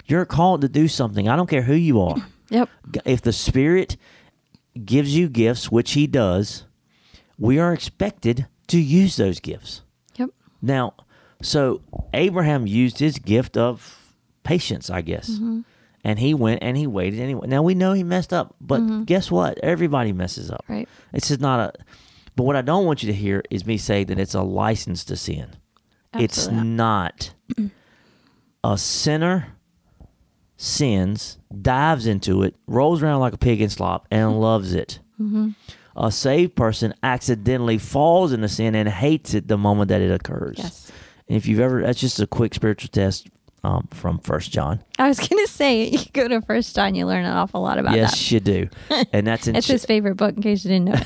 You're 0.07 0.25
called 0.25 0.61
to 0.61 0.69
do 0.69 0.87
something. 0.87 1.27
I 1.27 1.35
don't 1.35 1.49
care 1.49 1.63
who 1.63 1.73
you 1.75 2.01
are. 2.01 2.17
Yep. 2.49 2.69
If 3.05 3.23
the 3.23 3.33
Spirit 3.33 3.97
gives 4.85 5.15
you 5.17 5.27
gifts, 5.29 5.71
which 5.71 5.93
He 5.93 6.05
does, 6.05 6.65
we 7.39 7.57
are 7.57 7.73
expected 7.73 8.45
to 8.67 8.79
use 8.79 9.15
those 9.15 9.39
gifts. 9.39 9.81
Yep. 10.17 10.29
Now, 10.61 10.93
so 11.41 11.81
Abraham 12.13 12.67
used 12.67 12.99
his 12.99 13.17
gift 13.17 13.57
of 13.57 14.13
patience, 14.43 14.91
I 14.91 15.01
guess. 15.01 15.31
Mm-hmm. 15.31 15.61
And 16.05 16.19
he 16.19 16.35
went 16.35 16.59
and 16.61 16.77
he 16.77 16.85
waited 16.85 17.19
anyway. 17.19 17.47
Now 17.47 17.63
we 17.63 17.73
know 17.73 17.93
he 17.93 18.03
messed 18.03 18.31
up, 18.31 18.55
but 18.61 19.05
guess 19.07 19.31
what? 19.31 19.57
Everybody 19.63 20.13
messes 20.13 20.51
up. 20.51 20.63
Mm-hmm. 20.65 20.73
Right. 20.73 20.89
It's 21.13 21.29
just 21.29 21.41
not 21.41 21.59
a. 21.59 21.73
But 22.35 22.43
what 22.43 22.55
I 22.55 22.61
don't 22.61 22.85
want 22.85 23.01
you 23.01 23.07
to 23.11 23.17
hear 23.17 23.41
is 23.49 23.65
me 23.65 23.77
say 23.77 24.03
that 24.03 24.19
it's 24.19 24.35
a 24.35 24.43
license 24.43 25.03
to 25.05 25.15
sin. 25.15 25.55
It's 26.13 26.37
Absolutely 26.37 26.69
not. 26.69 27.33
a 28.63 28.77
sinner 28.77 29.55
sins, 30.57 31.39
dives 31.61 32.05
into 32.05 32.43
it, 32.43 32.55
rolls 32.67 33.01
around 33.01 33.19
like 33.19 33.33
a 33.33 33.37
pig 33.37 33.61
in 33.61 33.69
slop, 33.69 34.07
and 34.11 34.39
loves 34.39 34.73
it. 34.75 34.99
Mm-hmm. 35.19 35.49
A 35.95 36.11
saved 36.11 36.55
person 36.55 36.93
accidentally 37.01 37.77
falls 37.77 38.31
into 38.31 38.47
sin 38.47 38.75
and 38.75 38.87
hates 38.87 39.33
it 39.33 39.47
the 39.47 39.57
moment 39.57 39.89
that 39.89 40.01
it 40.01 40.11
occurs. 40.11 40.57
Yes. 40.59 40.91
And 41.27 41.37
if 41.37 41.47
you've 41.47 41.59
ever, 41.59 41.81
that's 41.81 41.99
just 41.99 42.19
a 42.19 42.27
quick 42.27 42.53
spiritual 42.53 42.89
test 42.89 43.27
um, 43.65 43.87
from 43.91 44.19
First 44.19 44.51
John. 44.51 44.81
I 44.99 45.07
was 45.07 45.19
gonna 45.19 45.47
say 45.47 45.89
you 45.89 45.99
go 46.13 46.27
to 46.27 46.41
First 46.41 46.75
John, 46.75 46.95
you 46.95 47.05
learn 47.05 47.25
an 47.25 47.35
awful 47.35 47.61
lot 47.61 47.79
about 47.79 47.95
yes, 47.95 48.11
that. 48.11 48.31
you 48.31 48.39
do, 48.39 48.69
and 49.11 49.25
that's 49.25 49.47
in 49.47 49.55
It's 49.55 49.67
ch- 49.67 49.71
his 49.71 49.85
favorite 49.85 50.15
book, 50.15 50.35
in 50.35 50.41
case 50.41 50.63
you 50.63 50.69
didn't 50.69 50.85
know. 50.85 51.01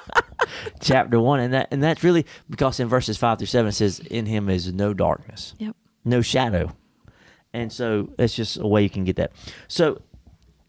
chapter 0.80 1.20
one, 1.20 1.40
and 1.40 1.54
that 1.54 1.68
and 1.70 1.82
that's 1.82 2.02
really 2.02 2.26
because 2.50 2.80
in 2.80 2.88
verses 2.88 3.16
five 3.16 3.38
through 3.38 3.46
seven 3.46 3.68
it 3.68 3.72
says, 3.72 4.00
"In 4.00 4.26
Him 4.26 4.48
is 4.48 4.72
no 4.72 4.92
darkness." 4.92 5.54
yep. 5.58 5.76
no 6.04 6.22
shadow. 6.22 6.74
And 7.52 7.72
so 7.72 8.10
that's 8.18 8.34
just 8.34 8.58
a 8.58 8.66
way 8.66 8.82
you 8.82 8.90
can 8.90 9.04
get 9.04 9.16
that. 9.16 9.32
So, 9.66 10.02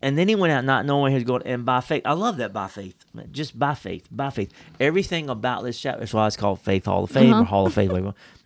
and 0.01 0.17
then 0.17 0.29
he 0.29 0.35
went 0.35 0.53
out 0.53 0.63
not 0.63 0.85
knowing 0.85 1.11
he 1.11 1.15
was 1.15 1.25
going, 1.25 1.41
and 1.43 1.65
by 1.65 1.81
faith, 1.81 2.03
I 2.05 2.13
love 2.13 2.37
that 2.37 2.53
by 2.53 2.67
faith, 2.67 2.95
just 3.31 3.59
by 3.59 3.73
faith, 3.73 4.07
by 4.09 4.29
faith. 4.29 4.53
Everything 4.79 5.29
about 5.29 5.63
this 5.63 5.77
chapter, 5.77 5.99
that's 5.99 6.13
why 6.13 6.27
it's 6.27 6.37
called 6.37 6.61
Faith 6.61 6.85
Hall 6.85 7.03
of 7.03 7.11
Fame 7.11 7.33
or 7.33 7.43
Hall 7.43 7.65
of 7.65 7.73
Faith. 7.73 7.91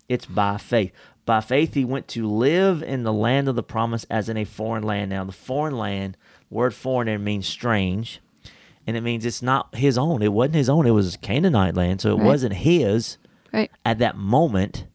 It's 0.10 0.26
by 0.26 0.58
faith. 0.58 0.92
By 1.26 1.40
faith, 1.42 1.74
he 1.76 1.86
went 1.86 2.08
to 2.10 2.28
live 2.28 2.82
in 2.82 3.04
the 3.04 3.14
land 3.14 3.48
of 3.48 3.56
the 3.56 3.64
promise 3.64 4.06
as 4.10 4.28
in 4.28 4.38
a 4.38 4.44
foreign 4.46 4.84
land. 4.84 5.12
Now, 5.12 5.24
the 5.24 5.32
foreign 5.32 5.78
land, 5.78 6.18
word 6.50 6.74
foreign 6.74 7.06
there 7.06 7.20
means 7.20 7.48
strange, 7.48 8.20
and 8.88 8.98
it 8.98 9.02
means 9.02 9.26
it's 9.26 9.42
not 9.42 9.74
his 9.76 9.98
own. 9.98 10.22
It 10.22 10.34
wasn't 10.34 10.56
his 10.56 10.70
own. 10.70 10.86
It 10.88 10.92
was 10.92 11.16
Canaanite 11.18 11.76
land, 11.76 12.02
so 12.02 12.12
it 12.12 12.16
Right. 12.18 12.26
wasn't 12.26 12.54
his 12.54 13.18
Right. 13.54 13.70
at 13.86 14.00
that 14.00 14.18
moment, 14.18 14.86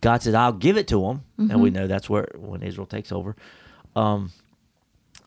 God 0.00 0.22
said, 0.22 0.34
"I'll 0.34 0.52
give 0.52 0.76
it 0.76 0.86
to 0.88 1.04
him," 1.06 1.22
and 1.38 1.50
Mm-hmm. 1.50 1.60
we 1.60 1.70
know 1.70 1.86
that's 1.86 2.08
where 2.08 2.28
when 2.36 2.62
Israel 2.62 2.86
takes 2.86 3.10
over. 3.10 3.34
Um, 3.96 4.30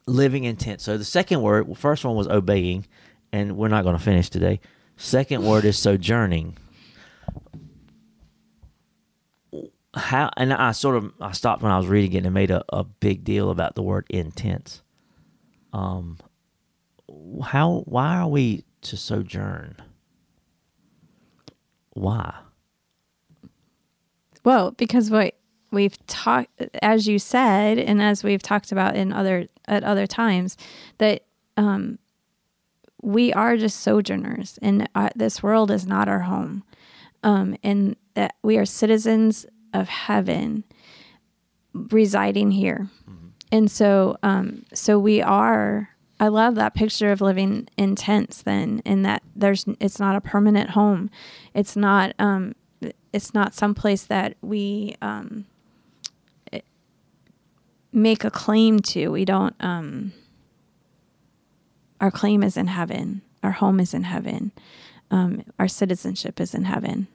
living 0.06 0.46
in 0.46 0.56
tent. 0.56 0.80
So 0.82 0.98
the 0.98 1.04
second 1.06 1.42
word, 1.42 1.68
well, 1.68 1.76
first 1.76 2.06
one 2.06 2.16
was 2.16 2.28
obeying, 2.28 2.86
and 3.34 3.58
we're 3.58 3.68
not 3.68 3.84
going 3.84 3.98
to 3.98 4.02
finish 4.04 4.30
today. 4.30 4.60
Second 4.96 5.44
word 5.46 5.66
is 5.66 5.78
sojourning. 5.78 6.56
How 9.98 10.30
and 10.38 10.54
I 10.54 10.72
sort 10.72 10.96
of 10.96 11.12
I 11.20 11.32
stopped 11.32 11.62
when 11.62 11.72
I 11.72 11.78
was 11.78 11.88
reading 11.88 12.14
it 12.14 12.26
and 12.26 12.34
made 12.34 12.52
a, 12.52 12.64
a 12.70 12.84
big 12.84 13.24
deal 13.24 13.50
about 13.50 13.76
the 13.76 13.82
word 13.82 14.06
intense. 14.10 14.82
Um, 15.74 16.18
how 17.44 17.84
why 17.86 18.18
are 18.18 18.28
we 18.28 18.64
to 18.82 18.98
sojourn? 18.98 19.76
Why? 21.92 22.36
Well, 24.44 24.72
because 24.72 25.10
what 25.10 25.36
we've 25.72 25.98
talked, 26.08 26.50
as 26.82 27.08
you 27.08 27.20
said, 27.20 27.78
and 27.80 28.02
as 28.02 28.24
we've 28.24 28.42
talked 28.42 28.72
about 28.72 28.96
in 28.96 29.12
other 29.12 29.48
at 29.68 29.84
other 29.84 30.08
times, 30.08 30.58
that 31.00 31.24
um, 31.58 32.00
we 33.02 33.34
are 33.34 33.58
just 33.58 33.82
sojourners, 33.82 34.60
and 34.62 34.88
uh, 34.96 35.10
this 35.16 35.44
world 35.44 35.72
is 35.72 35.86
not 35.86 36.08
our 36.08 36.22
home, 36.22 36.64
um, 37.24 37.58
and 37.64 37.96
that 38.14 38.36
we 38.44 38.58
are 38.58 38.66
citizens 38.66 39.46
of 39.80 39.88
heaven, 39.90 40.64
residing 41.74 42.52
here, 42.52 42.90
and 43.52 43.70
so, 43.72 44.18
um, 44.24 44.66
so 44.74 45.00
we 45.00 45.22
are. 45.22 45.90
I 46.20 46.30
love 46.30 46.56
that 46.56 46.74
picture 46.74 47.12
of 47.12 47.22
living 47.22 47.70
in 47.78 47.96
tents. 47.96 48.42
Then, 48.42 48.82
in 48.86 49.04
that 49.04 49.22
there's, 49.36 49.66
it's 49.80 50.00
not 50.00 50.16
a 50.16 50.22
permanent 50.22 50.72
home. 50.72 51.10
It's 51.54 51.76
not. 51.76 52.14
Um, 52.20 52.56
it's 53.14 53.34
not 53.34 53.54
someplace 53.54 54.04
that 54.04 54.36
we 54.42 54.96
um, 55.02 55.46
it- 56.52 56.66
make 57.94 58.24
a 58.24 58.32
claim 58.32 58.80
to. 58.80 59.10
We 59.10 59.26
don't. 59.26 59.56
Um, 59.60 60.14
our 62.02 62.12
claim 62.12 62.44
is 62.44 62.58
in 62.58 62.68
heaven. 62.68 63.22
Our 63.44 63.52
home 63.52 63.80
is 63.80 63.94
in 63.94 64.04
heaven. 64.04 64.52
Um, 65.10 65.44
our 65.58 65.68
citizenship 65.68 66.40
is 66.42 66.54
in 66.54 66.66
heaven. 66.66 67.08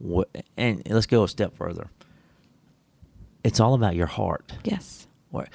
What, 0.00 0.28
and 0.56 0.82
let's 0.88 1.06
go 1.06 1.22
a 1.24 1.28
step 1.28 1.54
further. 1.54 1.88
It's 3.44 3.60
all 3.60 3.74
about 3.74 3.94
your 3.94 4.06
heart. 4.06 4.52
Yes. 4.64 5.06
Or, 5.30 5.46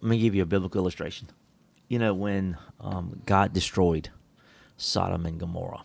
let 0.00 0.08
me 0.10 0.18
give 0.18 0.34
you 0.34 0.42
a 0.42 0.46
biblical 0.46 0.80
illustration. 0.80 1.28
You 1.88 1.98
know, 1.98 2.14
when 2.14 2.56
um, 2.80 3.20
God 3.26 3.52
destroyed 3.52 4.08
Sodom 4.76 5.26
and 5.26 5.38
Gomorrah, 5.38 5.82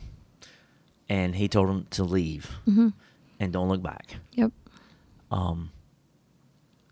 and 1.10 1.36
He 1.36 1.48
told 1.48 1.67
them 1.70 1.86
to 1.91 2.04
leave 2.04 2.50
and 2.65 3.54
don't 3.54 3.67
look 3.70 3.84
back. 3.84 4.15
Yep. 4.34 4.52
Um, 5.32 5.72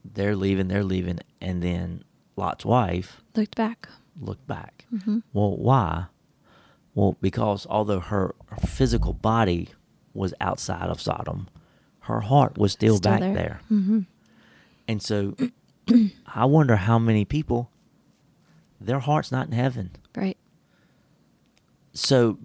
they're 0.03 0.35
leaving, 0.35 0.67
they're 0.67 0.83
leaving, 0.83 1.19
and 1.41 1.63
then 1.63 2.03
Lot's 2.35 2.65
wife 2.65 3.21
Looked 3.35 3.55
back. 3.55 3.87
looked 4.19 4.45
back. 4.47 4.85
Well, 5.33 5.55
why? 5.57 6.05
Well, 6.93 7.17
because 7.21 7.65
although 7.69 7.99
her, 8.01 8.35
her 8.47 8.67
physical 8.67 9.13
body 9.13 9.69
was 10.15 10.33
outside 10.41 10.89
of 10.89 11.01
Sodom, 11.01 11.47
her 12.01 12.21
heart 12.21 12.57
was 12.57 12.71
still, 12.71 12.97
Still 12.97 13.11
back 13.11 13.19
there. 13.21 13.33
there. 13.33 13.61
Mm-hmm. 13.71 13.99
And 14.87 15.01
so 15.01 15.35
I 16.35 16.45
wonder 16.45 16.75
how 16.75 16.99
many 16.99 17.25
people 17.25 17.69
their 18.79 18.99
heart's 18.99 19.31
not 19.31 19.47
in 19.47 19.53
heaven. 19.53 19.91
Right. 20.15 20.37
So, 21.93 22.37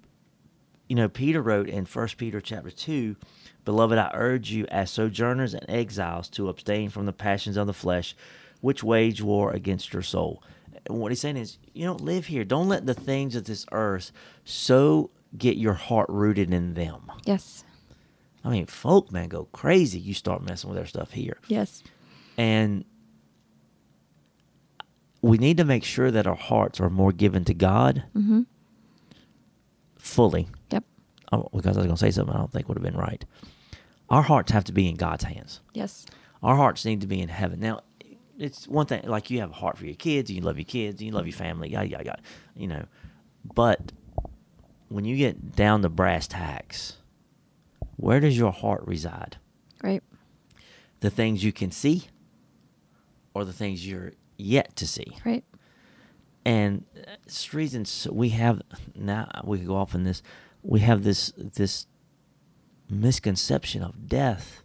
you 0.87 0.95
know, 0.95 1.09
Peter 1.09 1.41
wrote 1.41 1.67
in 1.69 1.85
First 1.85 2.17
Peter 2.17 2.41
chapter 2.41 2.71
two, 2.71 3.15
Beloved, 3.65 3.97
I 3.97 4.09
urge 4.13 4.49
you 4.51 4.65
as 4.69 4.89
sojourners 4.89 5.53
and 5.53 5.65
exiles 5.69 6.29
to 6.29 6.49
abstain 6.49 6.89
from 6.89 7.05
the 7.05 7.13
passions 7.13 7.57
of 7.57 7.67
the 7.67 7.73
flesh, 7.73 8.15
which 8.61 8.83
wage 8.83 9.21
war 9.21 9.51
against 9.51 9.93
your 9.93 10.01
soul. 10.01 10.41
And 10.87 10.97
what 10.97 11.11
he's 11.11 11.21
saying 11.21 11.37
is, 11.37 11.57
you 11.73 11.85
don't 11.85 12.01
live 12.01 12.25
here. 12.25 12.43
Don't 12.43 12.69
let 12.69 12.85
the 12.87 12.93
things 12.95 13.35
of 13.35 13.43
this 13.43 13.65
earth 13.71 14.11
so 14.45 15.11
get 15.37 15.57
your 15.57 15.73
heart 15.73 16.07
rooted 16.09 16.53
in 16.53 16.73
them. 16.73 17.11
Yes. 17.25 17.63
I 18.43 18.49
mean, 18.49 18.65
folk 18.65 19.11
man 19.11 19.29
go 19.29 19.45
crazy. 19.51 19.99
You 19.99 20.13
start 20.13 20.41
messing 20.43 20.69
with 20.69 20.77
their 20.77 20.85
stuff 20.87 21.11
here, 21.11 21.37
Yes. 21.47 21.83
and 22.37 22.85
we 25.21 25.37
need 25.37 25.57
to 25.57 25.63
make 25.65 25.83
sure 25.83 26.09
that 26.09 26.25
our 26.25 26.35
hearts 26.35 26.79
are 26.79 26.89
more 26.89 27.11
given 27.11 27.45
to 27.45 27.53
God 27.53 28.03
Mm-hmm. 28.15 28.41
fully. 29.97 30.47
Yep. 30.71 30.83
Oh, 31.31 31.47
because 31.53 31.77
I 31.77 31.81
was 31.81 31.85
going 31.87 31.95
to 31.95 31.97
say 31.97 32.11
something 32.11 32.33
I 32.35 32.39
don't 32.39 32.51
think 32.51 32.67
would 32.67 32.77
have 32.77 32.83
been 32.83 32.97
right. 32.97 33.23
Our 34.09 34.23
hearts 34.23 34.51
have 34.51 34.63
to 34.65 34.73
be 34.73 34.89
in 34.89 34.95
God's 34.95 35.23
hands. 35.23 35.61
Yes. 35.73 36.05
Our 36.43 36.55
hearts 36.55 36.83
need 36.85 37.01
to 37.01 37.07
be 37.07 37.21
in 37.21 37.29
heaven. 37.29 37.59
Now, 37.59 37.81
it's 38.37 38.67
one 38.67 38.87
thing 38.87 39.03
like 39.05 39.29
you 39.29 39.39
have 39.41 39.51
a 39.51 39.53
heart 39.53 39.77
for 39.77 39.85
your 39.85 39.95
kids, 39.95 40.31
you 40.31 40.41
love 40.41 40.57
your 40.57 40.65
kids, 40.65 41.01
you 41.01 41.11
love 41.11 41.27
your 41.27 41.35
family, 41.35 41.69
yada 41.69 41.87
yada 41.87 42.05
yada. 42.05 42.21
You 42.55 42.67
know, 42.67 42.85
but 43.53 43.91
when 44.91 45.05
you 45.05 45.15
get 45.17 45.55
down 45.55 45.81
to 45.81 45.89
brass 45.89 46.27
tacks, 46.27 46.97
where 47.97 48.19
does 48.19 48.37
your 48.37 48.51
heart 48.51 48.83
reside? 48.85 49.37
Right. 49.83 50.03
The 50.99 51.09
things 51.09 51.43
you 51.43 51.51
can 51.51 51.71
see, 51.71 52.07
or 53.33 53.45
the 53.45 53.53
things 53.53 53.87
you're 53.87 54.13
yet 54.37 54.75
to 54.77 54.87
see? 54.87 55.17
Right. 55.25 55.43
and 56.45 56.85
it's 57.25 57.47
the 57.49 57.57
reason 57.57 57.81
s- 57.81 58.07
we 58.11 58.29
have 58.29 58.61
now 58.95 59.29
we 59.43 59.59
could 59.59 59.67
go 59.67 59.75
off 59.75 59.93
on 59.93 60.03
this 60.03 60.23
we 60.63 60.79
have 60.79 61.03
this 61.03 61.31
this 61.37 61.85
misconception 62.89 63.83
of 63.83 64.07
death 64.07 64.63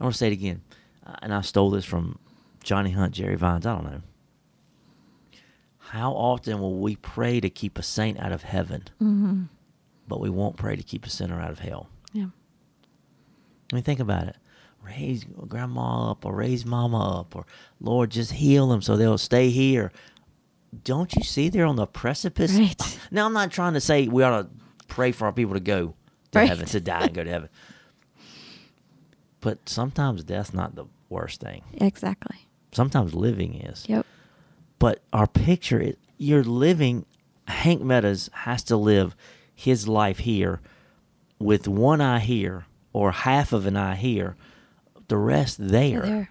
i 0.00 0.04
want 0.04 0.14
to 0.14 0.18
say 0.18 0.28
it 0.28 0.32
again 0.32 0.62
uh, 1.06 1.14
and 1.22 1.34
i 1.34 1.40
stole 1.42 1.70
this 1.70 1.84
from 1.84 2.18
johnny 2.64 2.90
hunt 2.92 3.12
jerry 3.14 3.36
vines 3.36 3.66
i 3.66 3.74
don't 3.74 3.84
know 3.84 4.00
how 5.90 6.12
often 6.12 6.60
will 6.60 6.78
we 6.78 6.96
pray 6.96 7.40
to 7.40 7.48
keep 7.50 7.78
a 7.78 7.82
saint 7.82 8.18
out 8.18 8.32
of 8.32 8.42
heaven 8.42 8.82
Mm-hmm. 9.00 9.42
but 10.06 10.20
we 10.20 10.30
won't 10.30 10.56
pray 10.56 10.76
to 10.76 10.82
keep 10.82 11.06
a 11.06 11.10
sinner 11.10 11.40
out 11.40 11.50
of 11.50 11.58
hell 11.60 11.88
Yeah. 12.12 12.26
I 13.72 13.74
mean, 13.74 13.84
think 13.84 14.00
about 14.00 14.28
it. 14.28 14.36
Raise 14.82 15.24
grandma 15.48 16.10
up 16.12 16.24
or 16.24 16.34
raise 16.34 16.64
mama 16.64 17.20
up 17.20 17.36
or 17.36 17.44
Lord, 17.80 18.10
just 18.10 18.32
heal 18.32 18.68
them 18.68 18.80
so 18.80 18.96
they'll 18.96 19.18
stay 19.18 19.50
here. 19.50 19.92
Don't 20.84 21.14
you 21.14 21.22
see 21.22 21.48
they're 21.50 21.66
on 21.66 21.76
the 21.76 21.86
precipice? 21.86 22.52
Right. 22.54 22.98
Now, 23.10 23.26
I'm 23.26 23.32
not 23.34 23.50
trying 23.50 23.74
to 23.74 23.80
say 23.80 24.06
we 24.08 24.22
ought 24.22 24.42
to 24.42 24.48
pray 24.86 25.12
for 25.12 25.26
our 25.26 25.32
people 25.32 25.54
to 25.54 25.60
go 25.60 25.94
to 26.32 26.38
Right. 26.38 26.48
heaven, 26.48 26.66
to 26.66 26.80
die 26.80 27.02
and 27.04 27.14
go 27.14 27.24
to 27.24 27.30
heaven. 27.30 27.48
But 29.40 29.68
sometimes 29.68 30.24
death's 30.24 30.52
not 30.54 30.74
the 30.74 30.86
worst 31.08 31.40
thing. 31.40 31.62
Exactly. 31.74 32.36
Sometimes 32.72 33.14
living 33.14 33.54
is. 33.54 33.84
Yep. 33.88 34.04
But 34.78 35.02
our 35.12 35.26
picture 35.26 35.80
is 35.80 35.96
you're 36.18 36.44
living, 36.44 37.06
Hank 37.46 37.82
Meadows 37.82 38.28
has 38.32 38.62
to 38.64 38.76
live 38.76 39.16
his 39.54 39.88
life 39.88 40.18
here 40.18 40.60
with 41.38 41.68
one 41.68 42.00
eye 42.00 42.18
here 42.18 42.66
or 42.92 43.12
half 43.12 43.52
of 43.52 43.66
an 43.66 43.76
eye 43.76 43.94
here, 43.94 44.36
the 45.08 45.16
rest 45.16 45.56
there. 45.60 46.02
There. 46.02 46.30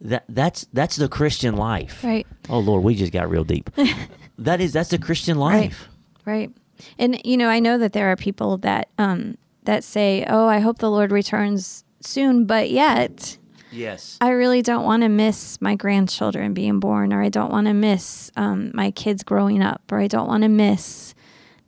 That 0.00 0.24
that's 0.28 0.66
that's 0.72 0.96
the 0.96 1.08
Christian 1.08 1.56
life. 1.56 2.02
Right. 2.02 2.26
Oh 2.48 2.58
Lord, 2.58 2.82
we 2.82 2.96
just 2.96 3.12
got 3.12 3.30
real 3.30 3.44
deep. 3.44 3.70
that 4.38 4.60
is 4.60 4.72
that's 4.72 4.90
the 4.90 4.98
Christian 4.98 5.38
life. 5.38 5.88
Right. 6.24 6.50
And 6.98 7.20
you 7.24 7.36
know, 7.36 7.48
I 7.48 7.60
know 7.60 7.78
that 7.78 7.92
there 7.92 8.10
are 8.10 8.16
people 8.16 8.56
that 8.58 8.88
um 8.98 9.38
that 9.64 9.84
say, 9.84 10.24
"Oh, 10.28 10.48
I 10.48 10.58
hope 10.58 10.78
the 10.78 10.90
Lord 10.90 11.12
returns 11.12 11.84
soon," 12.00 12.46
but 12.46 12.70
yet 12.70 13.38
Yes. 13.72 14.18
I 14.20 14.30
really 14.30 14.62
don't 14.62 14.84
want 14.84 15.02
to 15.02 15.08
miss 15.08 15.60
my 15.60 15.74
grandchildren 15.74 16.54
being 16.54 16.78
born, 16.80 17.12
or 17.12 17.22
I 17.22 17.28
don't 17.28 17.50
want 17.50 17.66
to 17.66 17.74
miss 17.74 18.30
um, 18.36 18.70
my 18.74 18.90
kids 18.90 19.22
growing 19.22 19.62
up, 19.62 19.82
or 19.90 19.98
I 19.98 20.06
don't 20.06 20.28
want 20.28 20.42
to 20.42 20.48
miss 20.48 21.14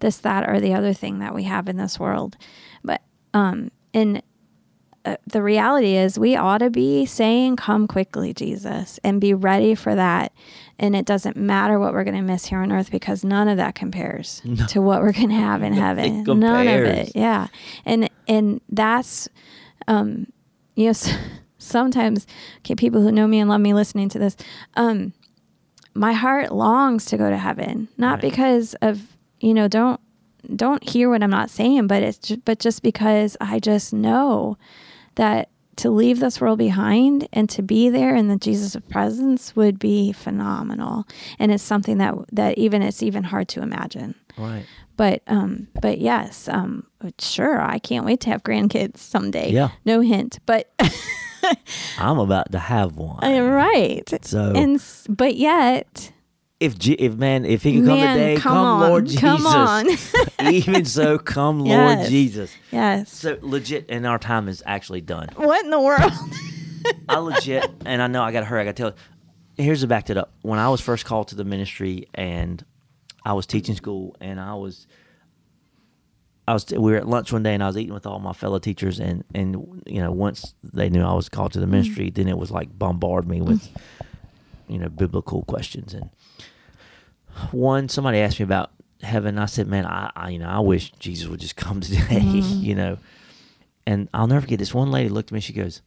this, 0.00 0.18
that, 0.18 0.48
or 0.48 0.60
the 0.60 0.74
other 0.74 0.92
thing 0.92 1.20
that 1.20 1.34
we 1.34 1.44
have 1.44 1.68
in 1.68 1.76
this 1.76 1.98
world. 1.98 2.36
But 2.82 3.00
um, 3.32 3.70
and 3.92 4.22
uh, 5.04 5.16
the 5.26 5.42
reality 5.42 5.96
is, 5.96 6.18
we 6.18 6.34
ought 6.36 6.58
to 6.58 6.70
be 6.70 7.04
saying, 7.06 7.56
"Come 7.56 7.86
quickly, 7.86 8.32
Jesus," 8.32 8.98
and 9.04 9.20
be 9.20 9.34
ready 9.34 9.74
for 9.74 9.94
that. 9.94 10.32
And 10.78 10.96
it 10.96 11.06
doesn't 11.06 11.36
matter 11.36 11.78
what 11.78 11.92
we're 11.92 12.04
going 12.04 12.16
to 12.16 12.22
miss 12.22 12.46
here 12.46 12.58
on 12.58 12.72
earth 12.72 12.90
because 12.90 13.22
none 13.24 13.46
of 13.48 13.58
that 13.58 13.74
compares 13.74 14.42
to 14.68 14.80
what 14.80 15.02
we're 15.02 15.12
going 15.12 15.28
to 15.28 15.34
have 15.36 15.62
in 15.62 15.72
heaven. 15.72 16.24
None 16.40 16.66
of 16.66 16.84
it. 16.98 17.12
Yeah. 17.14 17.48
And 17.84 18.10
and 18.26 18.60
that's 18.70 19.28
um 19.86 20.26
you 20.74 20.86
know 20.86 20.92
sometimes 21.64 22.27
okay 22.59 22.74
people 22.74 23.00
who 23.03 23.11
know 23.12 23.27
me 23.27 23.38
and 23.40 23.48
love 23.50 23.61
me 23.61 23.72
listening 23.74 24.09
to 24.09 24.18
this 24.18 24.37
um 24.74 25.12
my 25.94 26.12
heart 26.12 26.53
longs 26.53 27.05
to 27.07 27.16
go 27.16 27.31
to 27.31 27.37
heaven 27.38 27.88
not 27.96 28.14
Right. 28.14 28.22
because 28.22 28.74
of 28.83 29.00
you 29.40 29.55
know 29.55 29.68
don't 29.68 30.00
don't 30.55 30.87
hear 30.88 31.09
what 31.09 31.22
i'm 31.22 31.31
not 31.31 31.50
saying 31.50 31.87
but 31.87 32.03
it's 32.03 32.18
just, 32.18 32.44
but 32.44 32.59
just 32.59 32.83
because 32.83 33.37
i 33.40 33.59
just 33.59 33.92
know 33.92 34.59
that 35.14 35.48
to 35.77 35.90
leave 35.90 36.20
this 36.20 36.40
world 36.40 36.59
behind 36.59 37.27
and 37.33 37.48
to 37.50 37.62
be 37.62 37.88
there 37.88 38.14
in 38.14 38.29
the 38.29 38.37
jesus 38.37 38.74
of 38.74 38.88
presence 38.88 39.57
would 39.57 39.79
be 39.79 40.12
phenomenal 40.12 41.05
and 41.38 41.50
it's 41.50 41.62
something 41.64 41.98
that 41.98 42.14
that 42.33 42.59
even 42.59 42.83
it's 42.83 43.03
even 43.03 43.24
hard 43.24 43.48
to 43.48 43.62
imagine 43.62 44.14
Right. 44.37 44.64
but 44.96 45.22
um 45.27 45.68
but 45.81 45.98
yes 45.98 46.48
um 46.48 46.87
sure 47.18 47.61
i 47.61 47.79
can't 47.79 48.05
wait 48.05 48.20
to 48.20 48.31
have 48.31 48.42
grandkids 48.44 48.98
someday 48.98 49.50
Yeah. 49.50 49.70
no 49.85 50.00
hint 50.00 50.38
but 50.46 50.70
I'm 51.98 52.18
about 52.18 52.52
to 52.52 52.59
have 52.59 52.96
one. 52.96 53.20
i'm 53.22 53.50
right 53.50 54.09
So 54.24 54.52
and 54.54 54.83
but 55.09 55.37
yet 55.37 56.12
if 56.61 56.78
Je- 56.78 56.92
if 56.94 57.14
man 57.16 57.44
if 57.44 57.62
he 57.62 57.72
can 57.72 57.85
come 57.85 57.98
Man, 58.00 58.14
today, 58.14 58.37
come 58.40 58.52
come, 58.52 58.80
Lord 58.80 59.07
Jesus. 59.07 59.20
come 59.20 59.46
on. 59.46 59.87
Even 60.52 60.85
so, 60.85 61.18
come 61.18 61.61
Lord 61.64 61.98
Jesus. 62.09 62.54
yes 62.70 63.11
So 63.11 63.38
legit, 63.42 63.87
and 63.88 64.07
our 64.07 64.18
time 64.18 64.48
is 64.48 64.62
actually 64.66 65.00
done. 65.00 65.28
what 65.37 65.64
in 65.64 65.70
the 65.70 65.80
world 65.80 66.12
I 67.09 67.18
legit, 67.18 67.70
and 67.85 68.00
I 68.00 68.07
know 68.07 68.22
I 68.22 68.33
got 68.33 68.40
to 68.40 68.46
hurry. 68.46 68.62
I 68.62 68.64
got 68.64 68.76
to 68.76 68.83
tell. 68.83 68.94
Here's 69.57 69.83
to 69.83 69.87
back 69.87 70.09
it 70.11 70.16
up. 70.16 70.33
When 70.42 70.59
I 70.59 70.68
was 70.70 70.80
first 70.80 71.04
called 71.04 71.28
to 71.28 71.35
the 71.35 71.44
ministry, 71.44 72.09
and 72.14 72.64
I 73.24 73.35
was 73.35 73.46
teaching 73.46 73.74
school, 73.76 74.16
and 74.20 74.40
I 74.40 74.54
was, 74.54 74.87
I 76.46 76.52
was, 76.52 76.66
we 76.70 76.92
were 76.92 76.96
at 76.96 77.09
lunch 77.09 77.33
one 77.33 77.42
day, 77.42 77.54
and 77.54 77.62
I 77.62 77.66
was 77.66 77.78
eating 77.78 77.94
with 77.94 78.07
all 78.07 78.18
my 78.18 78.35
fellow 78.35 78.59
teachers, 78.59 79.00
and 79.00 79.24
and 79.35 79.83
you 79.87 80.00
know, 80.00 80.12
once 80.12 80.54
they 80.62 80.90
knew 80.90 81.02
I 81.02 81.14
was 81.14 81.28
called 81.28 81.52
to 81.52 81.61
the 81.61 81.64
mm-hmm. 81.64 81.72
ministry, 81.72 82.11
then 82.11 82.28
it 82.28 82.37
was 82.37 82.50
like 82.50 82.78
bombard 82.78 83.26
me 83.26 83.40
with, 83.40 83.68
you 84.68 84.78
know, 84.78 84.88
biblical 84.88 85.42
questions, 85.44 85.94
and 85.94 86.11
one 87.50 87.88
somebody 87.88 88.18
asked 88.18 88.38
me 88.38 88.44
about 88.44 88.72
heaven. 89.02 89.38
I 89.38 89.46
said, 89.46 89.68
man, 89.68 89.87
I, 89.87 90.11
I 90.14 90.30
you 90.30 90.38
know, 90.38 90.48
I 90.48 90.61
wish 90.61 90.92
Jesus 90.98 91.28
would 91.28 91.40
just 91.40 91.57
come 91.64 91.80
today, 91.80 91.98
mm-hmm. 91.98 92.62
you 92.62 92.74
know. 92.74 92.98
And 93.87 94.09
I'll 94.14 94.26
never 94.26 94.40
forget 94.42 94.59
this 94.59 94.72
one 94.72 94.90
lady 94.90 95.11
looked 95.11 95.30
at 95.30 95.33
me. 95.33 95.40
She 95.40 95.52
goes, 95.52 95.80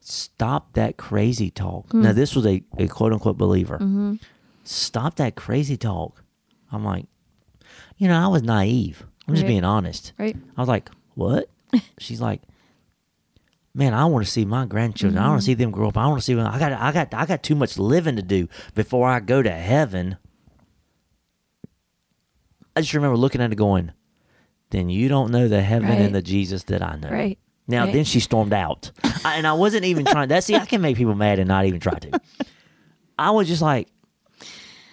"Stop 0.00 0.74
that 0.74 0.96
crazy 0.96 1.50
talk." 1.50 1.92
Now 1.92 2.12
mm. 2.12 2.14
this 2.14 2.34
was 2.36 2.46
a, 2.46 2.62
a 2.78 2.86
quote 2.88 3.12
unquote 3.12 3.38
believer. 3.38 3.76
Mm-hmm. 3.76 4.14
Stop 4.64 5.16
that 5.16 5.34
crazy 5.34 5.76
talk. 5.76 6.22
I'm 6.72 6.84
like, 6.84 7.06
you 7.96 8.08
know, 8.08 8.18
I 8.18 8.28
was 8.28 8.42
naive. 8.42 9.06
I'm 9.26 9.34
just 9.34 9.42
Right. 9.44 9.48
being 9.48 9.64
honest. 9.64 10.12
right 10.18 10.36
I 10.56 10.60
was 10.60 10.68
like, 10.68 10.90
what? 11.14 11.48
She's 11.98 12.20
like, 12.20 12.42
man, 13.74 13.94
I 13.94 14.04
want 14.04 14.24
to 14.24 14.30
see 14.30 14.44
my 14.44 14.66
grandchildren. 14.66 15.22
I 15.22 15.28
want 15.28 15.40
to 15.40 15.44
see 15.44 15.54
them 15.54 15.70
grow 15.70 15.88
up. 15.88 15.96
I 15.96 16.06
want 16.06 16.18
to 16.20 16.24
see 16.24 16.34
when 16.34 16.46
I 16.46 16.58
got, 16.58 16.72
I 16.72 16.92
got, 16.92 17.14
I 17.14 17.26
got 17.26 17.42
too 17.42 17.54
much 17.54 17.78
living 17.78 18.16
to 18.16 18.22
do 18.22 18.48
before 18.74 19.08
I 19.08 19.20
go 19.20 19.42
to 19.42 19.50
heaven. 19.50 20.16
I 22.76 22.80
just 22.80 22.94
remember 22.94 23.16
looking 23.16 23.40
at 23.40 23.52
it 23.52 23.56
going, 23.56 23.92
then 24.70 24.88
you 24.88 25.08
don't 25.08 25.30
know 25.30 25.48
the 25.48 25.62
heaven 25.62 25.88
Right. 25.88 25.98
and 26.00 26.14
the 26.14 26.22
Jesus 26.22 26.64
that 26.64 26.82
I 26.82 26.96
know. 26.96 27.08
right 27.10 27.38
Now, 27.66 27.84
Right. 27.84 27.92
then 27.92 28.04
she 28.04 28.20
stormed 28.20 28.52
out. 28.52 28.90
I, 29.24 29.36
and 29.36 29.46
I 29.46 29.52
wasn't 29.54 29.84
even 29.84 30.04
trying. 30.06 30.28
That 30.28 30.44
see, 30.44 30.56
I 30.56 30.66
can 30.66 30.80
make 30.80 30.96
people 30.96 31.14
mad 31.14 31.38
and 31.38 31.48
not 31.48 31.64
even 31.66 31.80
try 31.80 31.98
to. 32.00 32.20
I 33.18 33.30
was 33.30 33.46
just 33.48 33.62
like, 33.62 33.88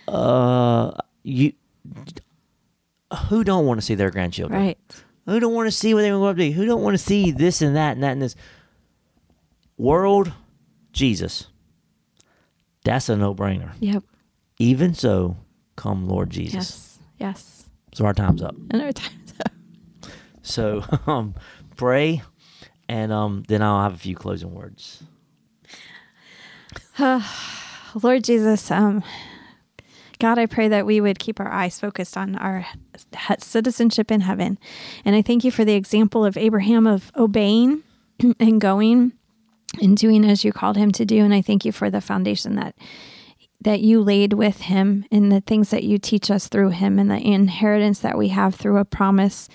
uh, 0.08 0.92
you, 1.24 1.54
who 3.30 3.44
don't 3.44 3.66
want 3.66 3.80
to 3.80 3.86
see 3.86 3.96
their 3.96 4.12
grandchildren? 4.12 4.60
right 4.62 4.78
Who 5.26 5.40
don't 5.40 5.54
want 5.54 5.68
to 5.68 5.72
see 5.72 5.94
what 5.94 6.02
they 6.02 6.10
grow 6.10 6.26
up 6.26 6.36
to 6.36 6.40
be? 6.40 6.52
Who 6.52 6.66
don't 6.66 6.82
want 6.82 6.94
to 6.96 7.04
see 7.04 7.32
this 7.32 7.62
and 7.62 7.76
that 7.76 7.94
and 7.94 8.04
that 8.04 8.12
and 8.14 8.22
this? 8.22 8.36
World, 9.78 10.32
Jesus. 10.94 11.48
That's 12.84 13.10
a 13.10 13.16
no 13.18 13.34
brainer. 13.36 13.72
yep 13.80 14.04
Even 14.60 14.94
so, 14.94 15.38
come 15.76 16.08
Lord 16.08 16.30
Jesus. 16.30 16.54
yes 16.54 17.00
yes 17.20 17.66
So 17.94 18.06
our 18.06 18.14
time's 18.14 18.42
up. 18.42 18.56
And 18.72 18.82
our 18.82 18.92
time's 18.94 19.34
up. 19.46 19.52
So 20.42 20.84
um, 21.08 21.36
pray, 21.76 22.22
and 22.90 23.12
um, 23.12 23.44
then 23.48 23.62
I'll 23.62 23.84
have 23.84 23.94
a 23.94 23.98
few 23.98 24.16
closing 24.16 24.54
words. 24.54 25.04
Lord 27.00 28.24
Jesus, 28.24 28.70
um, 28.72 29.04
God, 30.22 30.38
I 30.38 30.46
pray 30.46 30.68
that 30.68 30.86
we 30.86 31.02
would 31.02 31.18
keep 31.18 31.40
our 31.40 31.52
eyes 31.52 31.80
focused 31.80 32.16
on 32.16 32.36
our 32.36 32.64
citizenship 33.40 34.12
in 34.12 34.22
heaven. 34.22 34.60
And 35.04 35.16
I 35.16 35.24
thank 35.24 35.44
you 35.44 35.50
for 35.50 35.66
the 35.66 35.74
example 35.74 36.24
of 36.24 36.38
Abraham 36.38 36.86
of 36.86 37.12
obeying 37.18 37.82
and 38.40 38.62
going 38.62 39.14
and 39.82 39.98
doing 39.98 40.24
as 40.24 40.46
you 40.46 40.54
called 40.54 40.78
him 40.78 40.92
to 40.92 41.06
do. 41.06 41.24
And 41.24 41.34
I 41.34 41.42
thank 41.42 41.66
you 41.66 41.72
for 41.72 41.90
the 41.90 42.02
foundation 42.02 42.54
that 42.58 42.76
that 43.62 43.82
you 43.82 44.00
laid 44.00 44.34
with 44.34 44.62
him 44.62 45.06
and 45.12 45.32
the 45.32 45.42
things 45.42 45.72
that 45.72 45.84
you 45.84 45.98
teach 45.98 46.30
us 46.30 46.48
through 46.48 46.70
him 46.70 47.00
and 47.00 47.10
the 47.10 47.20
inheritance 47.20 48.00
that 48.00 48.18
we 48.18 48.28
have 48.28 48.54
through 48.54 48.78
a 48.78 48.86
promise. 48.86 49.50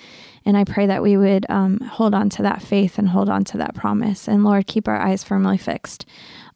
And 0.44 0.56
I 0.56 0.64
pray 0.64 0.86
that 0.86 1.02
we 1.02 1.16
would 1.16 1.46
um, 1.48 1.78
hold 1.78 2.12
on 2.12 2.28
to 2.30 2.42
that 2.42 2.62
faith 2.62 2.98
and 2.98 3.08
hold 3.08 3.28
on 3.28 3.44
to 3.44 3.58
that 3.58 3.76
promise. 3.76 4.26
And 4.26 4.42
Lord, 4.42 4.66
keep 4.66 4.88
our 4.88 4.98
eyes 4.98 5.22
firmly 5.22 5.58
fixed 5.58 6.06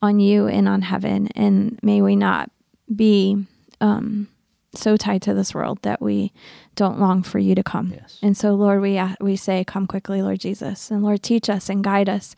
on 0.03 0.18
you 0.18 0.49
and 0.49 0.68
on 0.68 0.83
heaven. 0.83 1.29
And 1.37 1.79
may 1.81 2.03
we 2.03 2.16
not 2.16 2.51
be 2.94 3.46
um, 3.81 4.29
so 4.75 4.97
tied 4.97 5.23
to 5.23 5.35
this 5.35 5.55
world 5.55 5.81
that 5.83 6.01
we 6.01 6.33
don't 6.77 7.01
long 7.01 7.23
for 7.23 7.38
you 7.38 7.55
to 7.55 7.62
come. 7.62 7.93
Yes. 7.93 8.19
And 8.23 8.37
so, 8.37 8.55
Lord, 8.55 8.81
we 8.81 9.01
we 9.21 9.37
say, 9.37 9.64
"Come 9.64 9.87
quickly, 9.87 10.23
Lord 10.23 10.40
Jesus," 10.40 10.90
and 10.90 11.03
Lord, 11.03 11.23
teach 11.23 11.51
us 11.51 11.69
and 11.69 11.83
guide 11.83 12.09
us, 12.09 12.37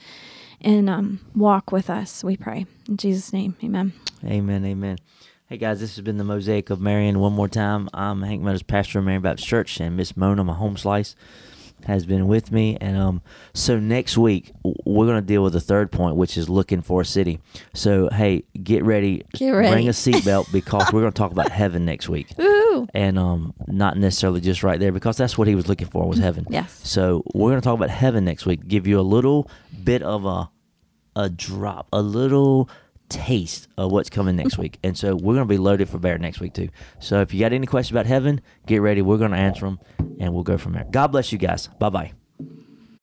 and 0.60 0.88
um, 0.88 1.20
walk 1.34 1.72
with 1.72 1.90
us. 1.90 2.24
We 2.24 2.36
pray 2.36 2.66
in 2.88 2.96
Jesus' 2.96 3.32
name, 3.32 3.56
Amen. 3.62 3.92
Amen. 4.24 4.64
Amen. 4.64 4.98
Hey 5.46 5.58
guys, 5.58 5.80
this 5.80 5.96
has 5.96 6.04
been 6.04 6.16
the 6.16 6.24
Mosaic 6.24 6.70
of 6.70 6.80
Marion. 6.80 7.18
One 7.18 7.34
more 7.34 7.48
time, 7.48 7.90
I'm 7.92 8.22
Hank 8.22 8.40
Meadows, 8.40 8.62
pastor 8.62 9.00
of 9.00 9.04
Marion 9.04 9.20
Baptist 9.20 9.46
Church, 9.46 9.80
and 9.80 9.96
Miss 9.96 10.16
Mona, 10.16 10.42
my 10.44 10.54
home 10.54 10.78
slice 10.78 11.14
has 11.84 12.06
been 12.06 12.26
with 12.28 12.52
me. 12.52 12.76
And 12.80 12.96
um, 12.96 13.22
so 13.54 13.78
next 13.78 14.16
week 14.16 14.52
we're 14.64 15.06
going 15.06 15.20
to 15.20 15.26
deal 15.26 15.42
with 15.42 15.52
the 15.52 15.60
third 15.60 15.90
point, 15.92 16.16
which 16.16 16.36
is 16.36 16.48
looking 16.48 16.82
for 16.82 17.00
a 17.00 17.04
city. 17.04 17.40
So 17.74 18.08
hey, 18.10 18.44
get 18.62 18.84
ready, 18.84 19.24
get 19.32 19.50
ready. 19.50 19.70
bring 19.72 19.88
a 19.88 19.90
seatbelt 19.92 20.52
because 20.52 20.92
we're 20.92 21.00
going 21.00 21.12
to 21.12 21.18
talk 21.18 21.32
about 21.32 21.50
heaven 21.50 21.84
next 21.84 22.08
week. 22.08 22.28
Ooh. 22.40 22.86
And 22.94 23.18
um, 23.18 23.54
not 23.66 23.96
necessarily 23.96 24.40
just 24.40 24.62
right 24.62 24.80
there 24.80 24.92
because 24.92 25.16
that's 25.16 25.36
what 25.36 25.48
he 25.48 25.54
was 25.54 25.68
looking 25.68 25.88
for 25.88 26.08
was 26.08 26.18
heaven. 26.18 26.46
Yes. 26.48 26.80
So 26.84 27.22
we're 27.34 27.50
going 27.50 27.60
to 27.60 27.64
talk 27.64 27.76
about 27.76 27.90
heaven 27.90 28.24
next 28.24 28.46
week. 28.46 28.66
Give 28.66 28.86
you 28.86 28.98
a 28.98 29.02
little 29.02 29.50
bit 29.84 30.02
of 30.02 30.24
a 30.24 30.50
a 31.14 31.28
drop, 31.28 31.88
a 31.92 32.00
little 32.00 32.68
taste 33.12 33.68
of 33.76 33.92
what's 33.92 34.10
coming 34.10 34.36
next 34.36 34.58
week. 34.58 34.78
And 34.82 34.96
so 34.96 35.14
we're 35.14 35.34
going 35.34 35.46
to 35.48 35.52
be 35.52 35.58
loaded 35.58 35.88
for 35.88 35.98
bear 35.98 36.18
next 36.18 36.40
week 36.40 36.54
too. 36.54 36.68
So 36.98 37.20
if 37.20 37.32
you 37.32 37.40
got 37.40 37.52
any 37.52 37.66
questions 37.66 37.92
about 37.92 38.06
heaven, 38.06 38.40
get 38.66 38.78
ready. 38.78 39.02
We're 39.02 39.18
going 39.18 39.32
to 39.32 39.36
answer 39.36 39.66
them 39.66 39.78
and 40.18 40.32
we'll 40.32 40.42
go 40.44 40.58
from 40.58 40.72
there. 40.72 40.86
God 40.90 41.08
bless 41.08 41.32
you 41.32 41.38
guys. 41.38 41.68
Bye 41.78 41.90
bye. 41.90 42.12